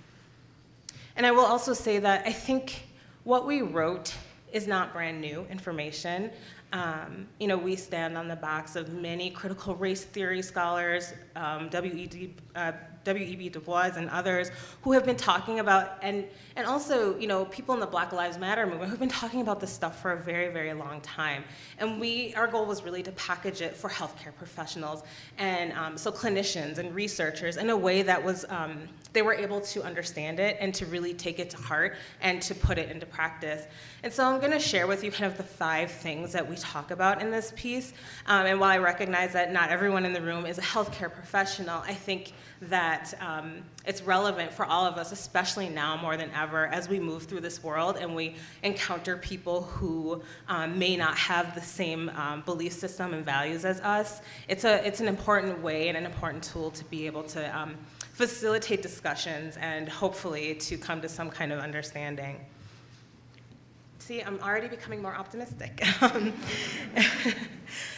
[1.16, 2.86] And I will also say that I think
[3.24, 4.14] what we wrote
[4.52, 6.30] is not brand new information.
[6.72, 11.68] Um, you know, we stand on the backs of many critical race theory scholars, um,
[11.70, 12.34] W.E.D.
[12.54, 12.72] Uh,
[13.06, 13.48] W.E.B.
[13.50, 14.50] Du Bois and others
[14.82, 16.24] who have been talking about, and,
[16.56, 19.60] and also, you know, people in the Black Lives Matter movement who've been talking about
[19.60, 21.44] this stuff for a very, very long time.
[21.78, 25.04] And we, our goal was really to package it for healthcare professionals
[25.38, 29.60] and um, so clinicians and researchers in a way that was, um, they were able
[29.60, 33.06] to understand it and to really take it to heart and to put it into
[33.06, 33.66] practice.
[34.02, 36.90] And so I'm gonna share with you kind of the five things that we talk
[36.90, 37.92] about in this piece.
[38.26, 41.82] Um, and while I recognize that not everyone in the room is a healthcare professional,
[41.86, 42.32] I think
[42.62, 46.98] that um, it's relevant for all of us, especially now more than ever, as we
[46.98, 52.08] move through this world and we encounter people who um, may not have the same
[52.10, 54.20] um, belief system and values as us.
[54.48, 57.76] It's, a, it's an important way and an important tool to be able to um,
[58.12, 62.44] facilitate discussions and hopefully to come to some kind of understanding.
[63.98, 65.82] See, I'm already becoming more optimistic.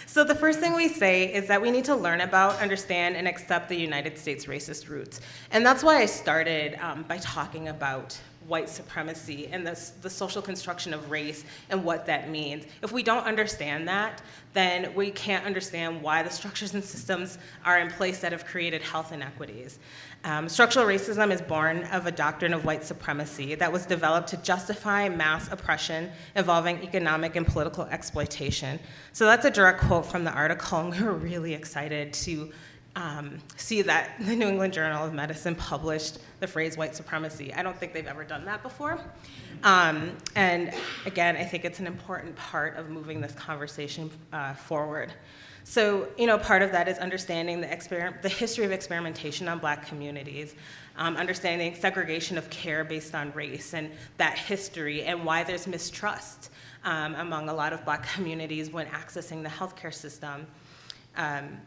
[0.09, 3.29] So the first thing we say is that we need to learn about, understand, and
[3.29, 5.21] accept the United States racist roots.
[5.51, 10.41] And that's why I started um, by talking about white supremacy and the, the social
[10.41, 12.65] construction of race and what that means.
[12.83, 14.23] If we don't understand that,
[14.55, 17.37] then we can't understand why the structures and systems
[17.67, 19.79] are in place that have created health inequities.
[20.25, 24.37] Um, structural racism is born of a doctrine of white supremacy that was developed to
[24.39, 28.81] justify mass oppression involving economic and political exploitation.
[29.13, 32.51] So that's a direct quote from the article, and we were really excited to
[32.97, 37.55] um, see that the New England Journal of Medicine published the phrase white supremacy.
[37.55, 38.99] I don't think they've ever done that before.
[39.63, 40.75] Um, and
[41.07, 45.13] again, I think it's an important part of moving this conversation uh, forward.
[45.69, 49.59] So, you know, part of that is understanding the, exper- the history of experimentation on
[49.59, 50.55] black communities,
[50.97, 56.53] um, understanding segregation of care based on race and that history and why there's mistrust
[56.85, 60.47] um, among a lot of black communities when accessing the healthcare system.
[61.19, 61.59] Um,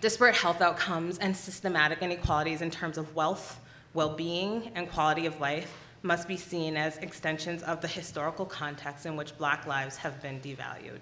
[0.00, 3.58] disparate health outcomes and systematic inequalities in terms of wealth,
[3.92, 9.04] well being, and quality of life must be seen as extensions of the historical context
[9.04, 11.00] in which black lives have been devalued.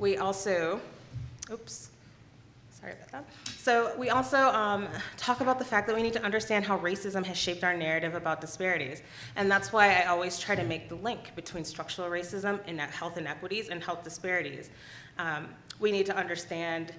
[0.00, 0.80] We also,
[1.52, 1.90] oops,
[2.70, 3.24] sorry about that.
[3.58, 4.88] So we also um,
[5.18, 8.14] talk about the fact that we need to understand how racism has shaped our narrative
[8.14, 9.02] about disparities.
[9.36, 13.18] And that's why I always try to make the link between structural racism and health
[13.18, 14.70] inequities and health disparities.
[15.18, 15.48] Um,
[15.80, 16.94] we need to understand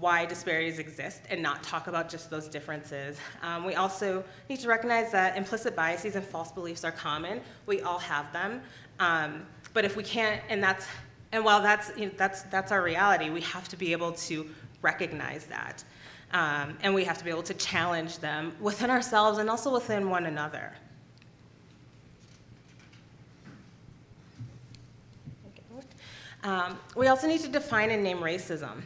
[0.00, 3.18] why disparities exist and not talk about just those differences.
[3.40, 7.40] Um, we also need to recognize that implicit biases and false beliefs are common.
[7.66, 8.62] We all have them.
[8.98, 10.86] Um, but if we can't, and that's
[11.32, 14.48] and while that's, you know, that's, that's our reality, we have to be able to
[14.82, 15.84] recognize that.
[16.32, 20.10] Um, and we have to be able to challenge them within ourselves and also within
[20.10, 20.72] one another.
[26.42, 28.82] Um, we also need to define and name racism.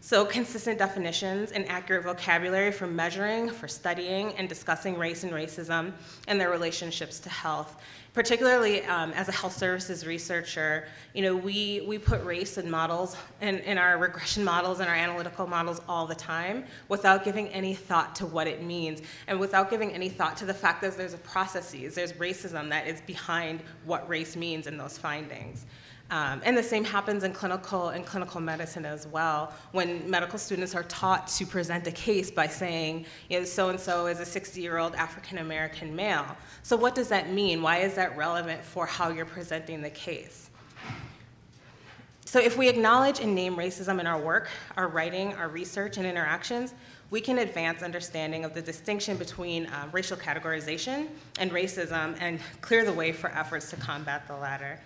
[0.00, 5.92] So, consistent definitions and accurate vocabulary for measuring, for studying, and discussing race and racism
[6.28, 7.82] and their relationships to health.
[8.16, 13.14] Particularly um, as a health services researcher, you know, we, we put race in models,
[13.42, 17.74] in, in our regression models and our analytical models all the time without giving any
[17.74, 21.12] thought to what it means and without giving any thought to the fact that there's
[21.12, 25.66] a processes, there's racism that is behind what race means in those findings.
[26.10, 29.52] Um, and the same happens in clinical and clinical medicine as well.
[29.72, 33.80] When medical students are taught to present a case by saying, you know, so and
[33.80, 36.36] so is a 60 year old African American male.
[36.62, 37.60] So, what does that mean?
[37.60, 40.50] Why is that relevant for how you're presenting the case?
[42.24, 46.06] So, if we acknowledge and name racism in our work, our writing, our research, and
[46.06, 46.72] interactions,
[47.10, 51.08] we can advance understanding of the distinction between uh, racial categorization
[51.40, 54.78] and racism and clear the way for efforts to combat the latter.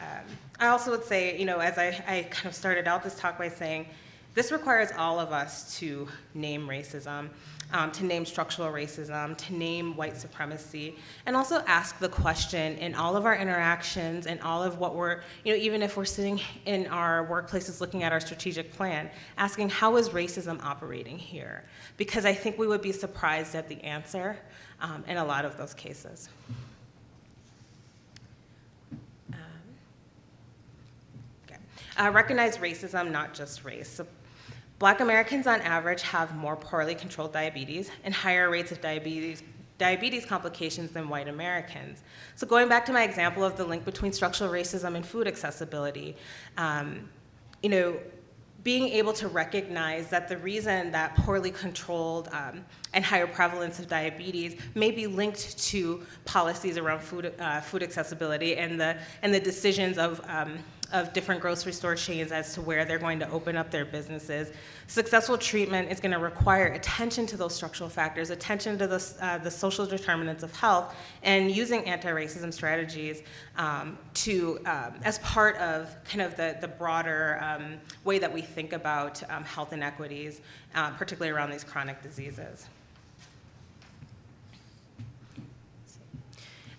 [0.00, 0.24] Um,
[0.58, 3.38] I also would say, you know, as I, I kind of started out this talk
[3.38, 3.86] by saying,
[4.34, 7.28] this requires all of us to name racism,
[7.72, 12.96] um, to name structural racism, to name white supremacy, and also ask the question in
[12.96, 16.40] all of our interactions and all of what we're, you know, even if we're sitting
[16.66, 21.64] in our workplaces looking at our strategic plan, asking how is racism operating here?
[21.96, 24.36] Because I think we would be surprised at the answer
[24.80, 26.28] um, in a lot of those cases.
[31.96, 33.88] Uh, recognize racism, not just race.
[33.88, 34.06] So,
[34.80, 39.44] Black Americans on average have more poorly controlled diabetes and higher rates of diabetes,
[39.78, 42.02] diabetes complications than white Americans.
[42.34, 46.16] So, going back to my example of the link between structural racism and food accessibility,
[46.56, 47.08] um,
[47.62, 47.96] you know,
[48.64, 52.64] being able to recognize that the reason that poorly controlled um,
[52.94, 58.56] and higher prevalence of diabetes may be linked to policies around food, uh, food accessibility
[58.56, 60.58] and the, and the decisions of, um,
[60.92, 64.52] of different grocery store chains as to where they're going to open up their businesses.
[64.86, 69.38] Successful treatment is going to require attention to those structural factors, attention to the, uh,
[69.38, 73.22] the social determinants of health, and using anti-racism strategies
[73.56, 78.42] um, to, um, as part of kind of the, the broader um, way that we
[78.42, 80.40] think about um, health inequities,
[80.74, 82.66] uh, particularly around these chronic diseases.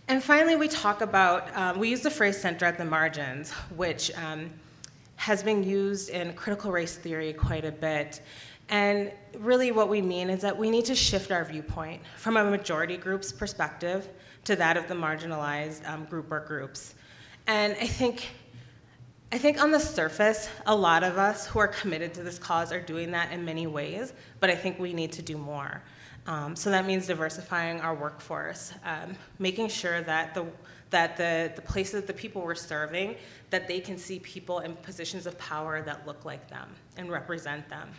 [0.08, 4.16] And finally, we talk about, um, we use the phrase center at the margins, which
[4.18, 4.52] um,
[5.16, 8.22] has been used in critical race theory quite a bit.
[8.70, 12.44] And really, what we mean is that we need to shift our viewpoint from a
[12.44, 14.08] majority group's perspective
[14.44, 16.94] to that of the marginalized um, group or groups.
[17.48, 18.30] And I think,
[19.32, 22.72] I think on the surface, a lot of us who are committed to this cause
[22.72, 25.82] are doing that in many ways, but I think we need to do more.
[26.28, 30.46] Um, so that means diversifying our workforce, um, making sure that the
[30.92, 33.16] that the, the places, the people we're serving,
[33.50, 37.68] that they can see people in positions of power that look like them and represent
[37.70, 37.90] them.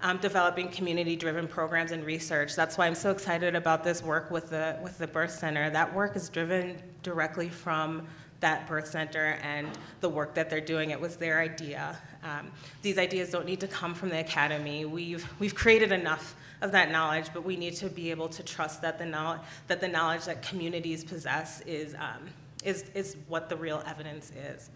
[0.00, 2.54] Um, developing community-driven programs and research.
[2.54, 5.68] That's why I'm so excited about this work with the with the Birth Center.
[5.70, 8.06] That work is driven directly from
[8.40, 9.66] that birth center and
[10.00, 10.90] the work that they're doing.
[10.90, 11.96] It was their idea.
[12.22, 12.50] Um,
[12.82, 14.84] these ideas don't need to come from the academy.
[14.84, 16.34] We've we've created enough
[16.66, 19.80] of that knowledge, but we need to be able to trust that the knowledge that
[19.80, 22.28] the knowledge that communities possess is um,
[22.64, 24.68] is is what the real evidence is.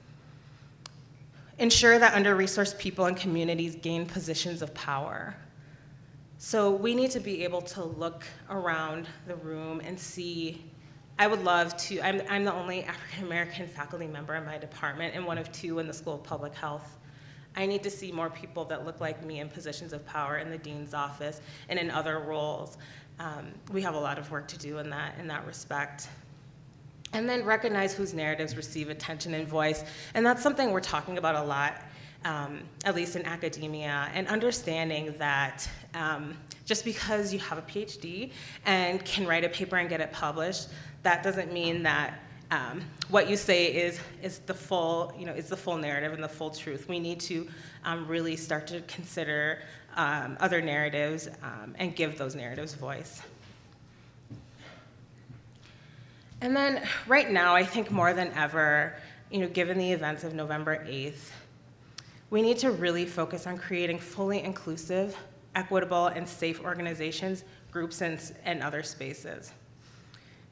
[1.58, 5.36] Ensure that under-resourced people and communities gain positions of power.
[6.38, 10.64] So we need to be able to look around the room and see.
[11.18, 12.00] I would love to.
[12.00, 15.80] I'm, I'm the only African American faculty member in my department and one of two
[15.80, 16.96] in the School of Public Health.
[17.56, 20.50] I need to see more people that look like me in positions of power in
[20.50, 22.78] the dean's office and in other roles.
[23.18, 26.08] Um, we have a lot of work to do in that in that respect.
[27.12, 29.84] And then recognize whose narratives receive attention and voice,
[30.14, 31.82] and that's something we're talking about a lot,
[32.24, 38.30] um, at least in academia, and understanding that um, just because you have a PhD
[38.64, 40.68] and can write a paper and get it published,
[41.02, 42.20] that doesn't mean that
[42.50, 46.22] um, what you say is, is the full, you know, is the full narrative and
[46.22, 46.88] the full truth.
[46.88, 47.48] We need to
[47.84, 49.60] um, really start to consider
[49.96, 53.22] um, other narratives um, and give those narratives voice.
[56.40, 58.94] And then right now, I think more than ever,
[59.30, 61.30] you know, given the events of November 8th,
[62.30, 65.16] we need to really focus on creating fully inclusive,
[65.54, 69.52] equitable, and safe organizations, groups, and, and other spaces.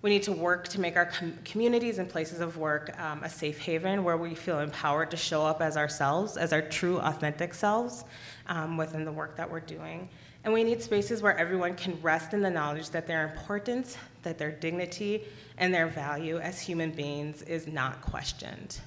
[0.00, 3.28] We need to work to make our com- communities and places of work um, a
[3.28, 7.52] safe haven where we feel empowered to show up as ourselves, as our true, authentic
[7.52, 8.04] selves
[8.46, 10.08] um, within the work that we're doing.
[10.44, 14.38] And we need spaces where everyone can rest in the knowledge that their importance, that
[14.38, 15.24] their dignity,
[15.58, 18.80] and their value as human beings is not questioned.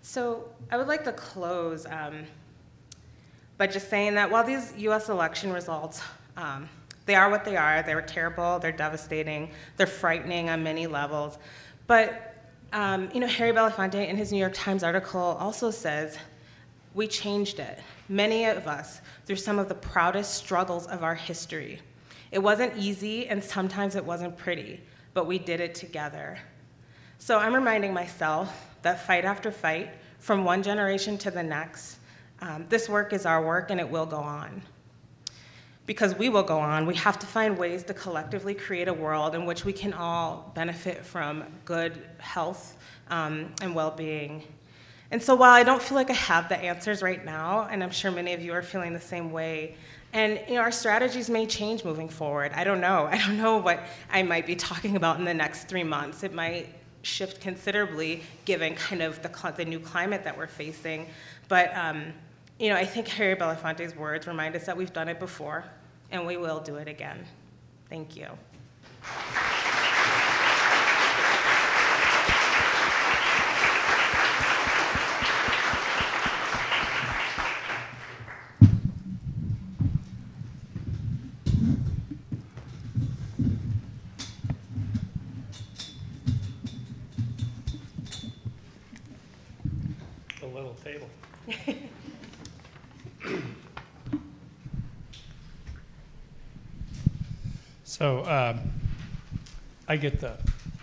[0.00, 2.24] So I would like to close um,
[3.58, 6.02] by just saying that while these US election results
[6.36, 6.68] um,
[7.06, 7.82] they are what they are.
[7.82, 8.58] They're terrible.
[8.58, 9.50] They're devastating.
[9.76, 11.38] They're frightening on many levels.
[11.86, 12.26] But
[12.72, 16.16] um, you know, Harry Belafonte in his New York Times article also says
[16.94, 17.80] we changed it.
[18.08, 21.80] Many of us through some of the proudest struggles of our history.
[22.30, 24.80] It wasn't easy, and sometimes it wasn't pretty,
[25.14, 26.38] but we did it together.
[27.18, 31.98] So I'm reminding myself that fight after fight, from one generation to the next,
[32.40, 34.62] um, this work is our work and it will go on
[35.86, 39.34] because we will go on, we have to find ways to collectively create a world
[39.34, 42.76] in which we can all benefit from good health
[43.08, 44.42] um, and well being.
[45.10, 47.90] And so while I don't feel like I have the answers right now, and I'm
[47.90, 49.74] sure many of you are feeling the same way,
[50.12, 52.52] and you know, our strategies may change moving forward.
[52.54, 53.06] I don't know.
[53.10, 56.22] I don't know what I might be talking about in the next three months.
[56.22, 56.68] It might
[57.02, 61.06] shift considerably given kind of the, the new climate that we're facing.
[61.48, 62.12] But um,
[62.60, 65.64] you know, I think Harry Belafonte's words remind us that we've done it before
[66.10, 67.24] and we will do it again.
[67.88, 68.26] Thank you.
[90.42, 91.08] A little table.
[98.00, 98.60] So um,
[99.86, 100.32] I get the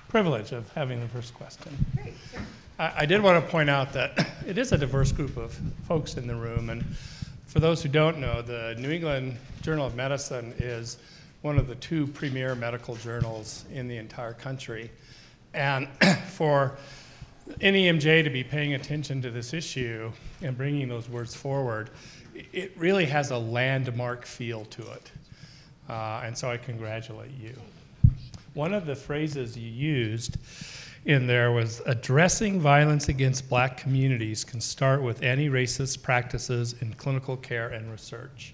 [0.08, 1.76] privilege of having the first question.
[1.96, 2.14] Great.
[2.78, 6.16] I, I did want to point out that it is a diverse group of folks
[6.18, 6.70] in the room.
[6.70, 6.86] And
[7.48, 11.00] for those who don't know, the New England Journal of Medicine is
[11.42, 14.92] one of the two premier medical journals in the entire country.
[15.56, 15.88] And
[16.28, 16.78] for
[17.62, 20.12] NEMJ to be paying attention to this issue
[20.44, 21.90] and bringing those words forward,
[22.54, 25.12] it really has a landmark feel to it.
[25.90, 27.54] Uh, and so I congratulate you.
[28.54, 30.38] One of the phrases you used
[31.06, 36.94] in there was addressing violence against black communities can start with anti racist practices in
[36.94, 38.54] clinical care and research.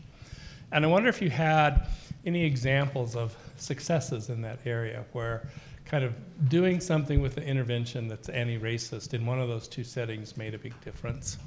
[0.71, 1.88] And I wonder if you had
[2.25, 5.47] any examples of successes in that area where
[5.86, 6.13] kind of
[6.49, 10.53] doing something with the intervention that's anti racist in one of those two settings made
[10.53, 11.38] a big difference.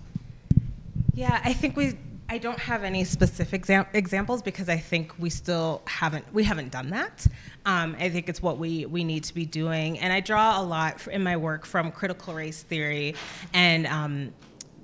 [1.15, 1.97] Yeah, I think we.
[2.29, 6.73] I don't have any specific exam- examples because I think we still haven't we haven't
[6.73, 7.27] done that.
[7.65, 10.65] Um, I think it's what we we need to be doing, and I draw a
[10.65, 13.15] lot in my work from critical race theory,
[13.55, 14.33] and um,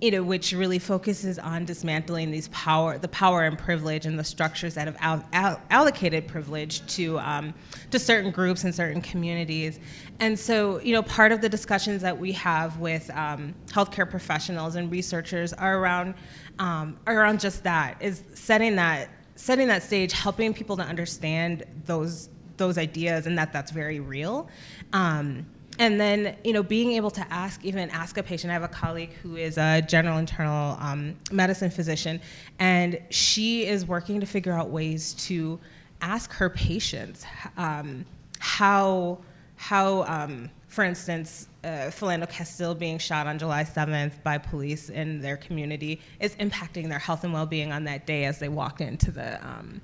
[0.03, 4.25] you know, which really focuses on dismantling these power, the power and privilege, and the
[4.25, 7.55] structures that have al- al- allocated privilege to um,
[7.93, 9.79] to certain groups and certain communities.
[10.19, 14.75] And so, you know, part of the discussions that we have with um, healthcare professionals
[14.75, 16.15] and researchers are around
[16.59, 21.63] um, are around just that is setting that setting that stage, helping people to understand
[21.87, 24.49] those those ideas and that that's very real.
[24.93, 25.47] Um,
[25.79, 28.69] and then you know being able to ask even ask a patient i have a
[28.69, 32.21] colleague who is a general internal um, medicine physician
[32.59, 35.59] and she is working to figure out ways to
[36.01, 37.25] ask her patients
[37.57, 38.05] um,
[38.39, 39.19] how
[39.57, 45.21] how um, for instance uh, Philando Castile being shot on July 7th by police in
[45.21, 49.13] their community is impacting their health and well-being on that day as they walk into
[49.13, 49.81] the um,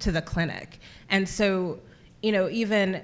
[0.00, 0.80] to the clinic.
[1.10, 1.78] And so
[2.22, 3.02] you know even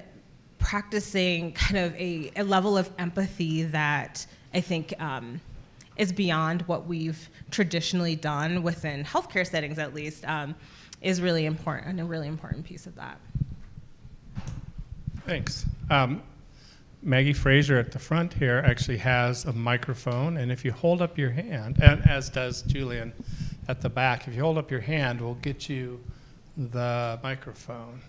[0.59, 5.41] practicing kind of a, a level of empathy that I think um,
[5.97, 10.55] is beyond what we've traditionally done within healthcare settings, at least, um,
[11.01, 13.19] is really important, and a really important piece of that.
[15.25, 15.65] Thanks.
[15.89, 16.21] Um,
[17.01, 21.17] Maggie Fraser at the front here actually has a microphone, and if you hold up
[21.17, 23.13] your hand, and as does Julian
[23.67, 25.99] at the back, if you hold up your hand, we'll get you
[26.57, 28.01] the microphone.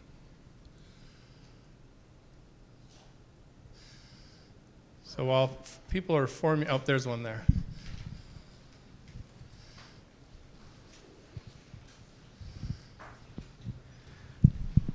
[5.20, 5.50] So while
[5.90, 7.44] people are forming, oh, there's one there.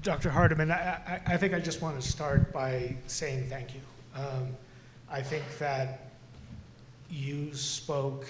[0.02, 0.32] Dr.
[0.32, 3.82] Hardeman, I, I, think I just want to start by saying thank you.
[4.16, 4.48] Um,
[5.12, 6.10] I think that
[7.08, 8.26] you spoke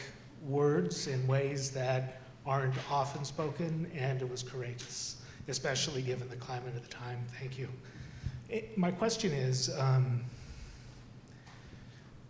[0.45, 6.75] words in ways that aren't often spoken, and it was courageous, especially given the climate
[6.75, 7.23] of the time.
[7.39, 7.69] Thank you.
[8.49, 10.25] It, my question is um,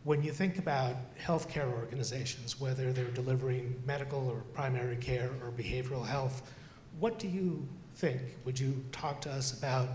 [0.06, 6.06] when you think about healthcare organizations, whether they're delivering medical or primary care or behavioral
[6.06, 6.54] health,
[7.00, 8.22] what do you think?
[8.46, 9.90] Would you talk to us about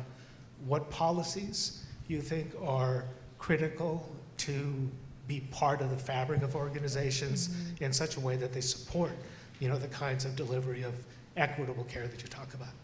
[0.66, 3.04] what policies you think are
[3.38, 4.90] critical to
[5.28, 7.84] be part of the fabric of organizations mm-hmm.
[7.84, 9.12] in such a way that they support,
[9.60, 10.92] you know, the kinds of delivery of
[11.36, 12.74] equitable care that you talk about?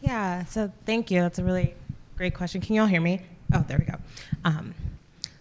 [0.00, 1.20] Yeah, so thank you.
[1.20, 1.74] That's a really
[2.16, 2.60] great question.
[2.60, 3.20] Can you all hear me?
[3.54, 3.98] Oh, there we go.
[4.44, 4.74] Um,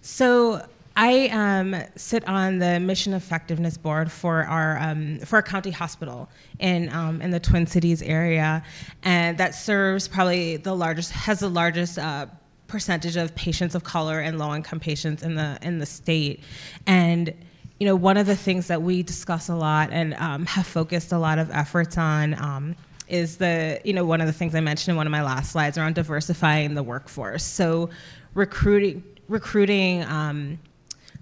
[0.02, 0.64] so
[1.00, 6.28] I um, sit on the mission effectiveness board for our um, for our county hospital
[6.58, 8.64] in um, in the Twin Cities area,
[9.04, 11.98] and that serves probably the largest has the largest.
[11.98, 12.26] Uh,
[12.68, 16.44] percentage of patients of color and low income patients in the in the state
[16.86, 17.34] and
[17.80, 21.14] you know one of the things that we discuss a lot and um, have focused
[21.14, 22.76] a lot of efforts on um,
[23.08, 25.54] is the you know one of the things i mentioned in one of my last
[25.54, 27.90] slides around diversifying the workforce so
[28.34, 30.60] recruiting recruiting um,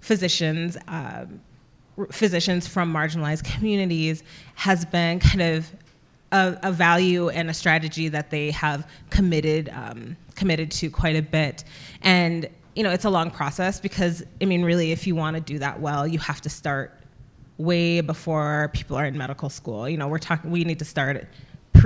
[0.06, 1.26] physicians, uh,
[2.12, 4.22] physicians from marginalized communities
[4.54, 5.72] has been kind of
[6.30, 11.22] a, a, value and a strategy that they have committed um, committed to quite a
[11.22, 11.64] bit.
[12.02, 15.40] And you know, it's a long process because I mean, really, if you want to
[15.40, 17.00] do that well, you have to start
[17.58, 19.88] way before people are in medical school.
[19.88, 20.52] You know, we're talking.
[20.52, 21.26] We need to start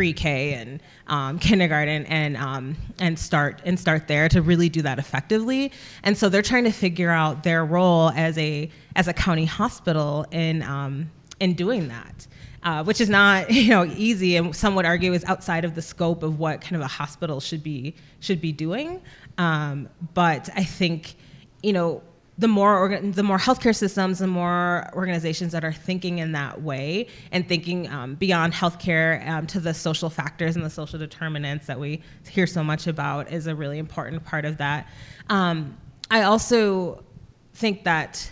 [0.01, 4.98] pre-K and um, kindergarten and um, and start and start there to really do that
[4.98, 5.70] effectively.
[6.05, 10.24] And so they're trying to figure out their role as a as a county hospital
[10.30, 12.26] in um, in doing that.
[12.62, 15.82] Uh, which is not you know easy and some would argue is outside of the
[15.82, 19.01] scope of what kind of a hospital should be should be doing
[19.38, 21.14] um, but i think
[21.62, 22.03] you know
[22.41, 27.07] the more the more healthcare systems, the more organizations that are thinking in that way
[27.32, 31.78] and thinking um, beyond healthcare um, to the social factors and the social determinants that
[31.78, 34.88] we hear so much about is a really important part of that.
[35.28, 35.76] Um,
[36.11, 37.05] I also
[37.53, 38.30] think that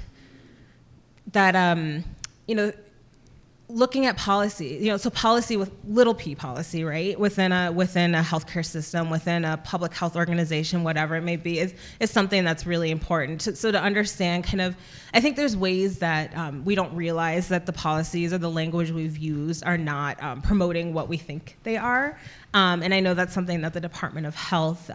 [1.32, 2.02] that um,
[2.46, 2.72] you know
[3.70, 8.14] looking at policy, you know, so policy with little p policy, right, within a within
[8.14, 12.44] a healthcare system, within a public health organization, whatever it may be, is is something
[12.44, 13.42] that's really important.
[13.42, 14.74] So to understand, kind of,
[15.12, 18.90] I think there's ways that um, we don't realize that the policies or the language
[18.90, 22.18] we've used are not um, promoting what we think they are,
[22.54, 24.90] um, and I know that's something that the Department of Health.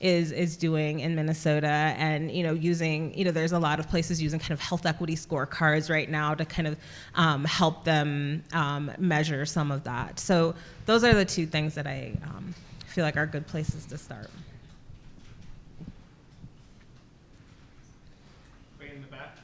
[0.00, 3.86] Is is doing in Minnesota and you know using you know there's a lot of
[3.86, 6.78] places using kind of health equity scorecards right now to kind of
[7.16, 10.18] um, help them um, measure some of that.
[10.18, 10.54] So
[10.86, 12.54] those are the two things that I um,
[12.86, 14.30] feel like are good places to start.
[18.80, 19.36] Way in the back.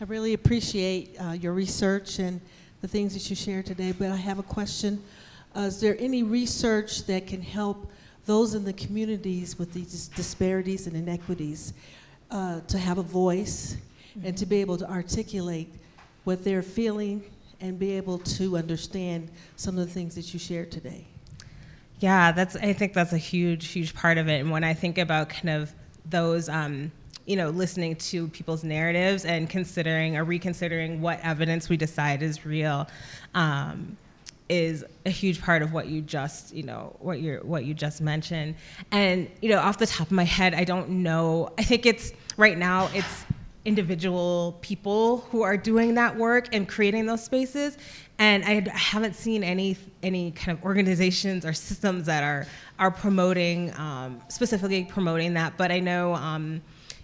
[0.00, 2.40] I really appreciate uh, your research and
[2.80, 5.02] the things that you shared today, but I have a question.
[5.56, 7.90] Uh, is there any research that can help
[8.26, 11.72] those in the communities with these disparities and inequities
[12.30, 13.76] uh, to have a voice
[14.22, 15.72] and to be able to articulate
[16.24, 17.24] what they're feeling
[17.60, 21.04] and be able to understand some of the things that you shared today?
[22.00, 22.54] Yeah, that's.
[22.54, 24.40] I think that's a huge, huge part of it.
[24.40, 25.72] And when I think about kind of
[26.08, 26.92] those, um,
[27.26, 32.46] you know, listening to people's narratives and considering or reconsidering what evidence we decide is
[32.46, 32.86] real,
[33.34, 33.96] um,
[34.48, 38.00] is a huge part of what you just, you know, what you what you just
[38.00, 38.54] mentioned.
[38.90, 41.52] And you know, off the top of my head, I don't know.
[41.58, 43.24] I think it's right now it's
[43.64, 47.76] individual people who are doing that work and creating those spaces
[48.18, 52.46] and I haven't seen any any kind of organizations or systems that are
[52.78, 55.56] are promoting um, specifically promoting that.
[55.56, 56.60] But I know, um,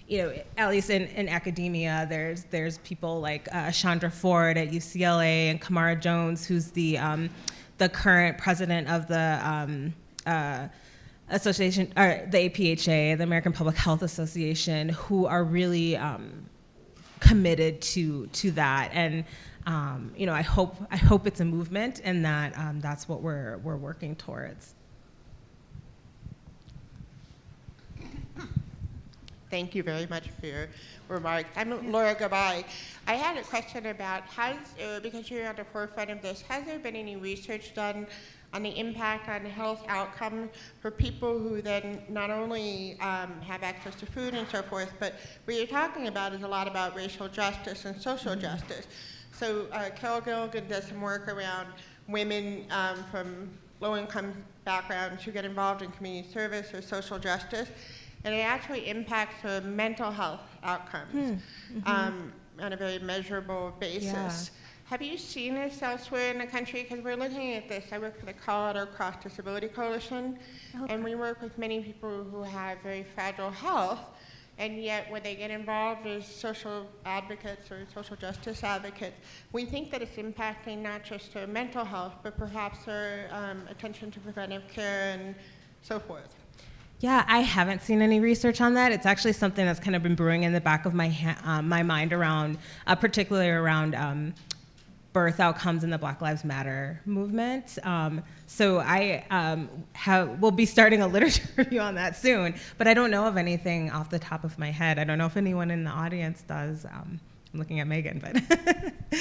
[0.06, 4.70] you know, at least in, in academia, there's there's people like uh, Chandra Ford at
[4.70, 7.30] UCLA and Camara Jones, who's the um,
[7.78, 9.94] the current president of the um,
[10.26, 10.68] uh,
[11.30, 16.44] association or the APHA, the American Public Health Association, who are really um,
[17.20, 19.24] committed to to that and
[19.66, 23.22] um, you know, I hope I hope it's a movement, and that um, that's what
[23.22, 24.74] we're we're working towards.
[29.54, 30.68] Thank you very much for your
[31.06, 31.48] remarks.
[31.54, 32.64] I'm Laura Gabay.
[33.06, 36.64] I had a question about has, uh, because you're at the forefront of this, has
[36.64, 38.08] there been any research done
[38.52, 40.50] on the impact on health outcomes
[40.82, 45.14] for people who then not only um, have access to food and so forth, but
[45.44, 48.88] what you're talking about is a lot about racial justice and social justice.
[49.30, 51.68] So uh, Carol Gilligan does some work around
[52.08, 53.50] women um, from
[53.80, 54.34] low-income
[54.64, 57.68] backgrounds who get involved in community service or social justice,
[58.24, 61.78] and it actually impacts their mental health outcomes hmm.
[61.78, 61.88] mm-hmm.
[61.88, 64.12] um, on a very measurable basis.
[64.12, 64.44] Yeah.
[64.86, 66.82] Have you seen this elsewhere in the country?
[66.82, 67.86] Because we're looking at this.
[67.90, 70.38] I work for the Colorado Cross Disability Coalition,
[70.78, 70.92] okay.
[70.92, 74.00] and we work with many people who have very fragile health
[74.58, 79.16] and yet when they get involved as social advocates or social justice advocates,
[79.52, 84.10] we think that it's impacting not just their mental health, but perhaps their um, attention
[84.12, 85.34] to preventive care and
[85.82, 86.36] so forth.
[87.04, 88.90] Yeah, I haven't seen any research on that.
[88.90, 91.68] It's actually something that's kind of been brewing in the back of my ha- um,
[91.68, 94.32] my mind around, uh, particularly around um,
[95.12, 97.76] birth outcomes in the Black Lives Matter movement.
[97.82, 102.88] Um, so I um, have, will be starting a literature review on that soon, but
[102.88, 104.98] I don't know of anything off the top of my head.
[104.98, 106.86] I don't know if anyone in the audience does.
[106.86, 107.20] Um,
[107.52, 108.36] I'm looking at Megan, but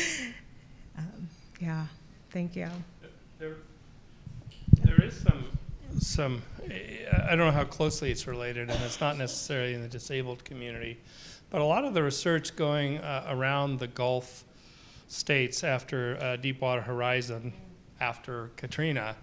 [0.98, 1.28] um,
[1.60, 1.88] yeah,
[2.32, 2.70] thank you.
[3.40, 3.58] There,
[4.84, 5.48] there is some,
[6.00, 10.44] some, I don't know how closely it's related, and it's not necessarily in the disabled
[10.44, 11.00] community,
[11.50, 14.44] but a lot of the research going uh, around the Gulf
[15.08, 17.54] states after uh, Deepwater Horizon,
[18.02, 19.16] after Katrina,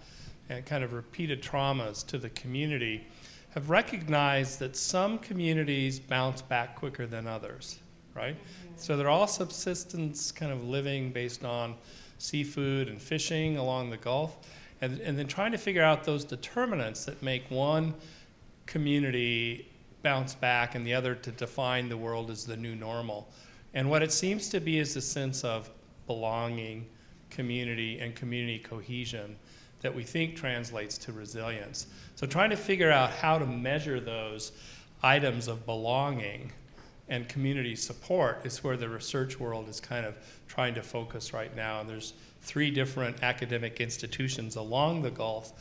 [0.49, 3.07] and kind of repeated traumas to the community,
[3.51, 7.81] have recognized that some communities bounce back quicker than others,
[8.15, 8.37] right?
[8.37, 8.75] Mm-hmm.
[8.77, 11.75] So they're all subsistence kind of living based on
[12.19, 14.39] seafood and fishing along the Gulf,
[14.81, 17.95] and, and then trying to figure out those determinants that make one
[18.67, 19.71] community
[20.03, 23.29] bounce back and the other to define the world as the new normal.
[23.75, 25.71] And what it seems to be is a sense of
[26.07, 26.87] belonging,
[27.29, 29.37] community, and community cohesion
[29.81, 31.87] that we think translates to resilience.
[32.15, 34.53] So, trying to figure out how to measure those
[35.03, 36.53] items of belonging
[37.11, 40.15] and community support is where the research world is kind of
[40.47, 41.81] trying to focus right now.
[41.81, 45.53] And there's three different academic institutions along the Gulf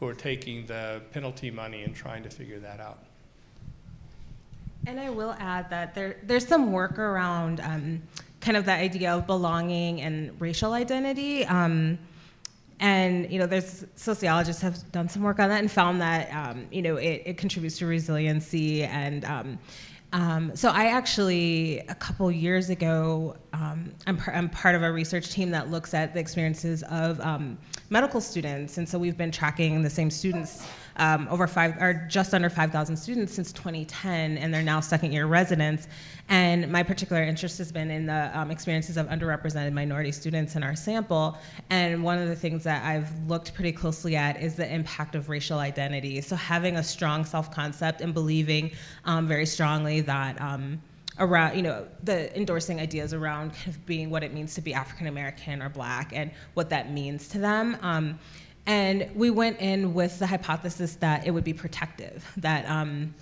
[0.00, 2.98] who are taking the penalty money and trying to figure that out.
[4.86, 8.02] And I will add that there, there's some work around um,
[8.40, 11.44] kind of that idea of belonging and racial identity.
[11.46, 11.98] Um,
[12.80, 16.66] and you know, there's sociologists have done some work on that and found that um,
[16.72, 19.24] you know it, it contributes to resiliency and.
[19.26, 19.58] Um,
[20.14, 24.92] um, so I actually, a couple years ago, um, I'm, par- I'm part of a
[24.92, 27.58] research team that looks at the experiences of um,
[27.90, 32.34] medical students, and so we've been tracking the same students um, over five, or just
[32.34, 35.88] under 5,000 students since 2010, and they're now second year residents.
[36.28, 40.62] And my particular interest has been in the um, experiences of underrepresented minority students in
[40.62, 41.36] our sample.
[41.70, 45.28] And one of the things that I've looked pretty closely at is the impact of
[45.28, 46.20] racial identity.
[46.20, 48.70] So having a strong self-concept and believing
[49.04, 50.40] um, very strongly that.
[50.40, 50.80] Um,
[51.20, 54.74] around you know the endorsing ideas around kind of being what it means to be
[54.74, 57.76] African American or Black and what that means to them.
[57.82, 58.18] Um,
[58.66, 63.14] and we went in with the hypothesis that it would be protective, that um,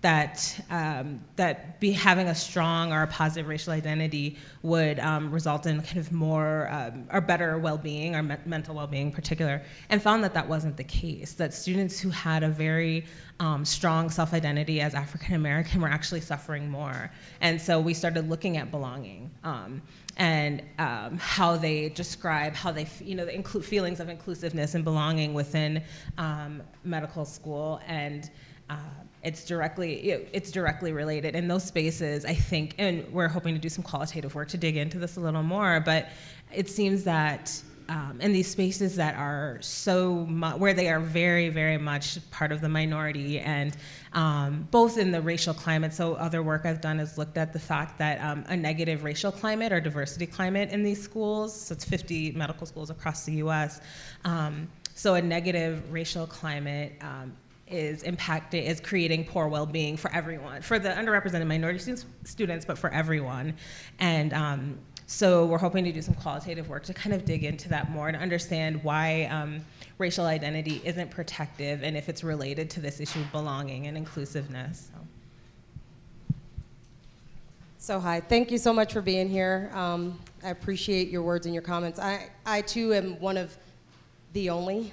[0.00, 5.66] that um, that be having a strong or a positive racial identity would um, result
[5.66, 10.00] in kind of more um, or better well-being or me- mental well-being in particular, and
[10.00, 11.32] found that that wasn't the case.
[11.32, 13.06] That students who had a very
[13.40, 18.56] um, strong self-identity as African American were actually suffering more, and so we started looking
[18.56, 19.82] at belonging um,
[20.18, 24.84] and um, how they describe how they you know the inclu- feelings of inclusiveness and
[24.84, 25.82] belonging within
[26.18, 28.30] um, medical school and.
[28.70, 28.76] Uh,
[29.24, 33.60] it's directly it- it's directly related in those spaces i think and we're hoping to
[33.60, 36.10] do some qualitative work to dig into this a little more but
[36.54, 41.48] it seems that um, in these spaces that are so mu- where they are very
[41.48, 43.74] very much part of the minority and
[44.12, 47.58] um, both in the racial climate so other work i've done has looked at the
[47.58, 51.84] fact that um, a negative racial climate or diversity climate in these schools so it's
[51.84, 53.80] 50 medical schools across the us
[54.24, 57.32] um, so a negative racial climate um,
[57.70, 62.78] is impacting is creating poor well-being for everyone for the underrepresented minority students, students but
[62.78, 63.54] for everyone.
[63.98, 67.68] And um, so we're hoping to do some qualitative work to kind of dig into
[67.70, 69.64] that more and understand why um,
[69.98, 74.90] racial identity isn't protective and if it's related to this issue of belonging and inclusiveness
[74.92, 75.04] so.
[77.80, 79.70] So hi, thank you so much for being here.
[79.72, 81.98] Um, I appreciate your words and your comments.
[81.98, 83.56] I, I too am one of
[84.32, 84.92] the only,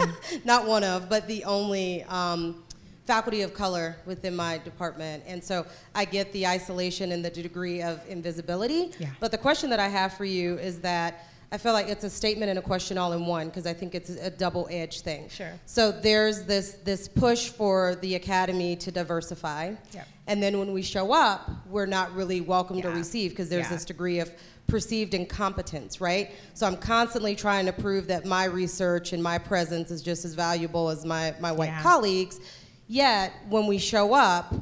[0.44, 2.62] not one of, but the only um,
[3.06, 5.24] faculty of color within my department.
[5.26, 8.92] And so I get the isolation and the degree of invisibility.
[8.98, 9.08] Yeah.
[9.18, 12.10] But the question that I have for you is that I feel like it's a
[12.10, 15.28] statement and a question all in one because I think it's a double-edged thing.
[15.28, 15.52] Sure.
[15.64, 19.74] So there's this this push for the academy to diversify.
[19.92, 20.08] Yep.
[20.26, 22.94] And then when we show up, we're not really welcome to Yeah.
[22.96, 23.70] receive because there's Yeah.
[23.74, 24.32] this degree of
[24.66, 26.32] perceived incompetence, right?
[26.54, 30.34] So I'm constantly trying to prove that my research and my presence is just as
[30.34, 31.82] valuable as my, my white Yeah.
[31.82, 32.40] colleagues.
[32.88, 34.52] Yet when we show up,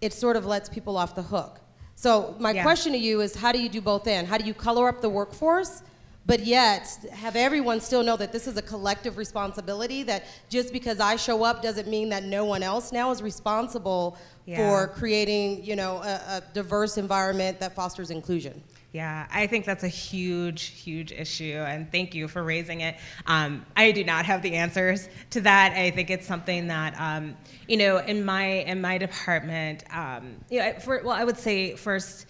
[0.00, 1.60] it sort of lets people off the hook.
[1.96, 2.62] So my Yeah.
[2.62, 4.26] question to you is how do you do both in?
[4.26, 5.82] How do you color up the workforce?
[6.26, 10.02] But yet, have everyone still know that this is a collective responsibility.
[10.02, 14.16] That just because I show up doesn't mean that no one else now is responsible
[14.44, 14.56] Yeah.
[14.56, 18.62] for creating, you know, a, a diverse environment that fosters inclusion.
[18.96, 22.96] Yeah, I think that's a huge, huge issue, and thank you for raising it.
[23.26, 25.74] Um, I do not have the answers to that.
[25.74, 27.36] I think it's something that, um,
[27.68, 31.76] you know, in my in my department, um, you know, for, well, I would say
[31.76, 32.24] first,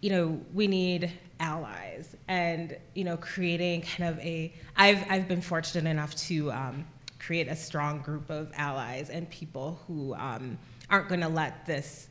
[0.00, 1.10] you know, we need
[1.40, 4.54] allies, and you know, creating kind of a.
[4.76, 6.86] I've I've been fortunate enough to um,
[7.18, 10.56] create a strong group of allies and people who um,
[10.88, 12.06] aren't going to let this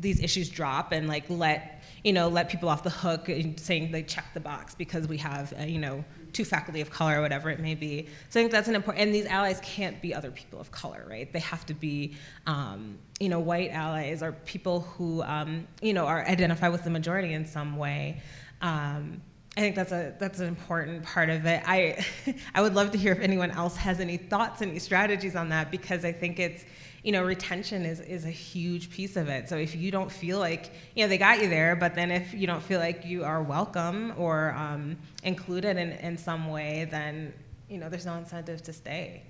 [0.00, 3.90] these issues drop and like let you know let people off the hook and saying
[3.90, 7.22] they check the box because we have uh, you know two faculty of color or
[7.22, 8.06] whatever it may be.
[8.28, 11.04] So i think that's an important and these allies can't be other people of color
[11.08, 11.32] right?
[11.32, 12.14] They have to be
[12.46, 16.90] um, you know white allies or people who um, you know are identify with the
[16.90, 18.20] majority in some way.
[18.60, 19.22] Um,
[19.56, 21.62] I think that's a that's an important part of it.
[21.64, 22.04] I
[22.54, 25.70] I would love to hear if anyone else has any thoughts, any strategies on that
[25.70, 26.64] because I think it's
[27.04, 29.48] you know retention is is a huge piece of it.
[29.48, 32.34] So if you don't feel like you know they got you there, but then if
[32.34, 37.32] you don't feel like you are welcome or um, included in in some way, then
[37.68, 39.22] you know there's no incentive to stay.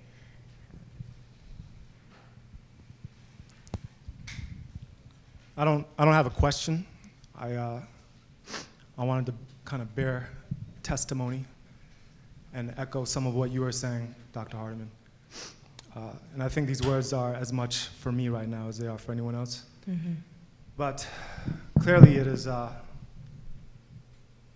[5.56, 6.84] I don't, I don't have a question.
[7.38, 7.80] I, uh,
[8.98, 10.28] I wanted to kind of bear
[10.82, 11.44] testimony
[12.52, 14.56] and echo some of what you were saying, Dr.
[14.56, 14.88] Hardeman.
[15.96, 18.88] Uh, and I think these words are as much for me right now as they
[18.88, 19.62] are for anyone else.
[20.76, 21.06] But
[21.80, 22.72] clearly, it is, uh,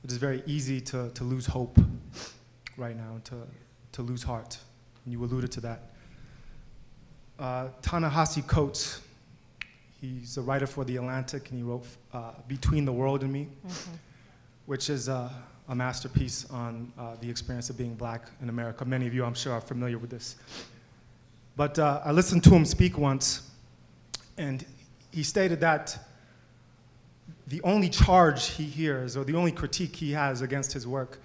[0.03, 1.79] it is very easy to, to lose hope
[2.77, 3.37] right now, to,
[3.93, 4.59] to lose heart.
[5.05, 5.81] And you alluded to that.
[7.39, 9.01] Uh, Ta-Nehisi Coates,
[10.01, 13.47] he's a writer for The Atlantic, and he wrote uh, Between the World and Me,
[14.67, 15.31] which is uh,
[15.69, 18.85] a masterpiece on uh, the experience of being black in America.
[18.85, 20.35] Many of you, I'm sure, are familiar with this.
[21.59, 23.43] But uh, I listened to him speak once,
[24.37, 24.65] and
[25.11, 25.99] he stated that
[27.49, 31.19] the only charge he hears or the only critique he has against his work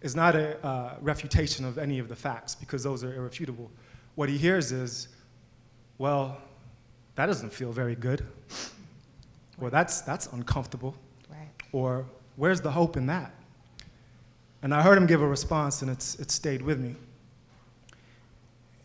[0.00, 3.70] is not a uh, refutation of any of the facts because those are irrefutable.
[4.14, 5.08] What he hears is,
[5.98, 6.40] well,
[7.16, 8.24] that doesn't feel very good.
[9.60, 10.94] Or that's, that's uncomfortable.
[11.28, 11.50] Right.
[11.72, 12.06] Or
[12.36, 13.34] where's the hope in that?
[14.62, 16.96] And I heard him give a response, and it's, it stayed with me.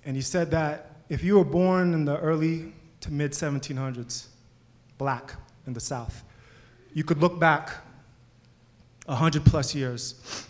[0.03, 4.27] And he said that if you were born in the early to mid 1700s,
[4.97, 5.33] black
[5.65, 6.23] in the South,
[6.93, 7.71] you could look back
[9.05, 10.47] 100 plus years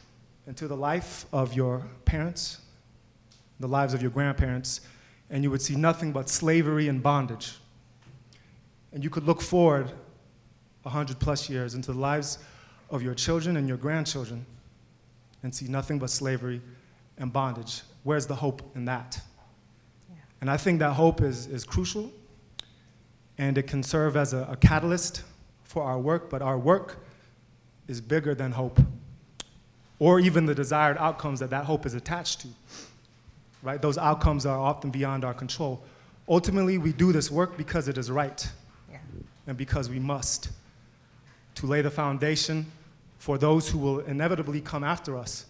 [0.47, 2.60] into the life of your parents,
[3.60, 4.82] the lives of your grandparents,
[5.30, 7.53] and you would see nothing but slavery and bondage.
[8.91, 9.91] And you could look forward
[10.84, 12.39] 100 plus years into the lives
[12.89, 14.45] of your children and your grandchildren
[15.43, 16.62] and see nothing but slavery
[17.18, 17.82] and bondage.
[18.03, 19.22] Where's the hope in that?
[20.42, 22.12] And I think that hope is, is crucial
[23.38, 25.24] and it can serve as a, a catalyst
[25.64, 26.98] for our work, but our work
[27.88, 28.80] is bigger than hope
[30.00, 32.48] or even the desired outcomes that that hope is attached to.
[33.62, 33.82] Right?
[33.82, 35.84] Those outcomes are often beyond our control.
[36.30, 38.50] Ultimately, we do this work because it is right
[38.90, 38.98] Yeah.
[39.48, 40.50] and because we must
[41.56, 42.66] to lay the foundation
[43.18, 45.46] for those who will inevitably come after us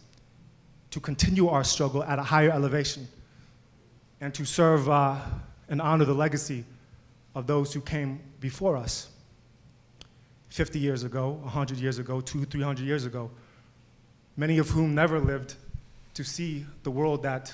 [0.89, 3.07] to continue our struggle at a higher elevation
[4.21, 5.17] and to serve uh,
[5.69, 6.65] and honor the legacy
[7.35, 9.09] of those who came before us
[10.49, 13.29] 50 years ago, 100 years ago, two, 300 years ago,
[14.35, 15.55] many of whom never lived
[16.15, 17.53] to see the world that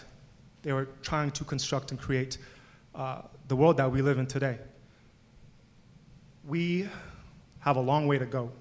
[0.64, 2.38] they were trying to construct and create,
[2.96, 4.58] uh, the world that we live in today.
[6.48, 6.90] We
[7.60, 8.52] have a long way to go,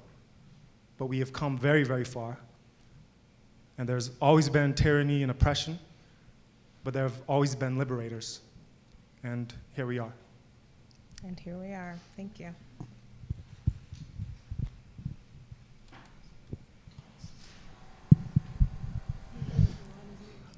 [0.98, 2.38] but we have come very, very far.
[3.78, 5.78] And there's always been tyranny and oppression,
[6.84, 8.40] but there have always been liberators.
[9.24, 10.12] And here we are.
[11.26, 11.98] And here we are.
[12.14, 12.54] Thank you.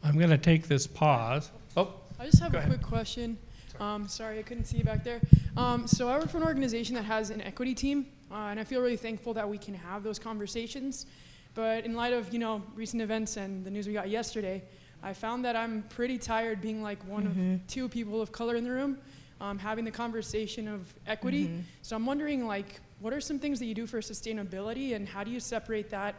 [0.03, 1.51] I'm going to take this pause.
[1.77, 2.71] Oh, I just have a ahead.
[2.71, 3.39] quick question.
[3.79, 5.21] Um, sorry, I couldn't see you back there.
[5.57, 8.65] Um, so I work for an organization that has an equity team, uh, and I
[8.65, 11.07] feel really thankful that we can have those conversations.
[11.55, 14.63] But in light of you know recent events and the news we got yesterday,
[15.07, 18.65] I found that I'm pretty tired being like one of two people of color in
[18.65, 18.99] the room,
[19.41, 21.49] um, having the conversation of equity.
[21.83, 25.23] So I'm wondering like, what are some things that you do for sustainability, and how
[25.23, 26.17] do you separate that?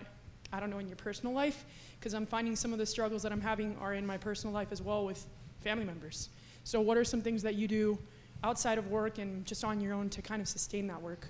[0.54, 1.66] I don't know in your personal life,
[2.00, 4.72] because I'm finding some of the struggles that I'm having are in my personal life
[4.72, 5.28] as well with
[5.60, 6.30] family members.
[6.64, 8.00] So, what are some things that you do
[8.42, 11.28] outside of work and just on your own to kind of sustain that work?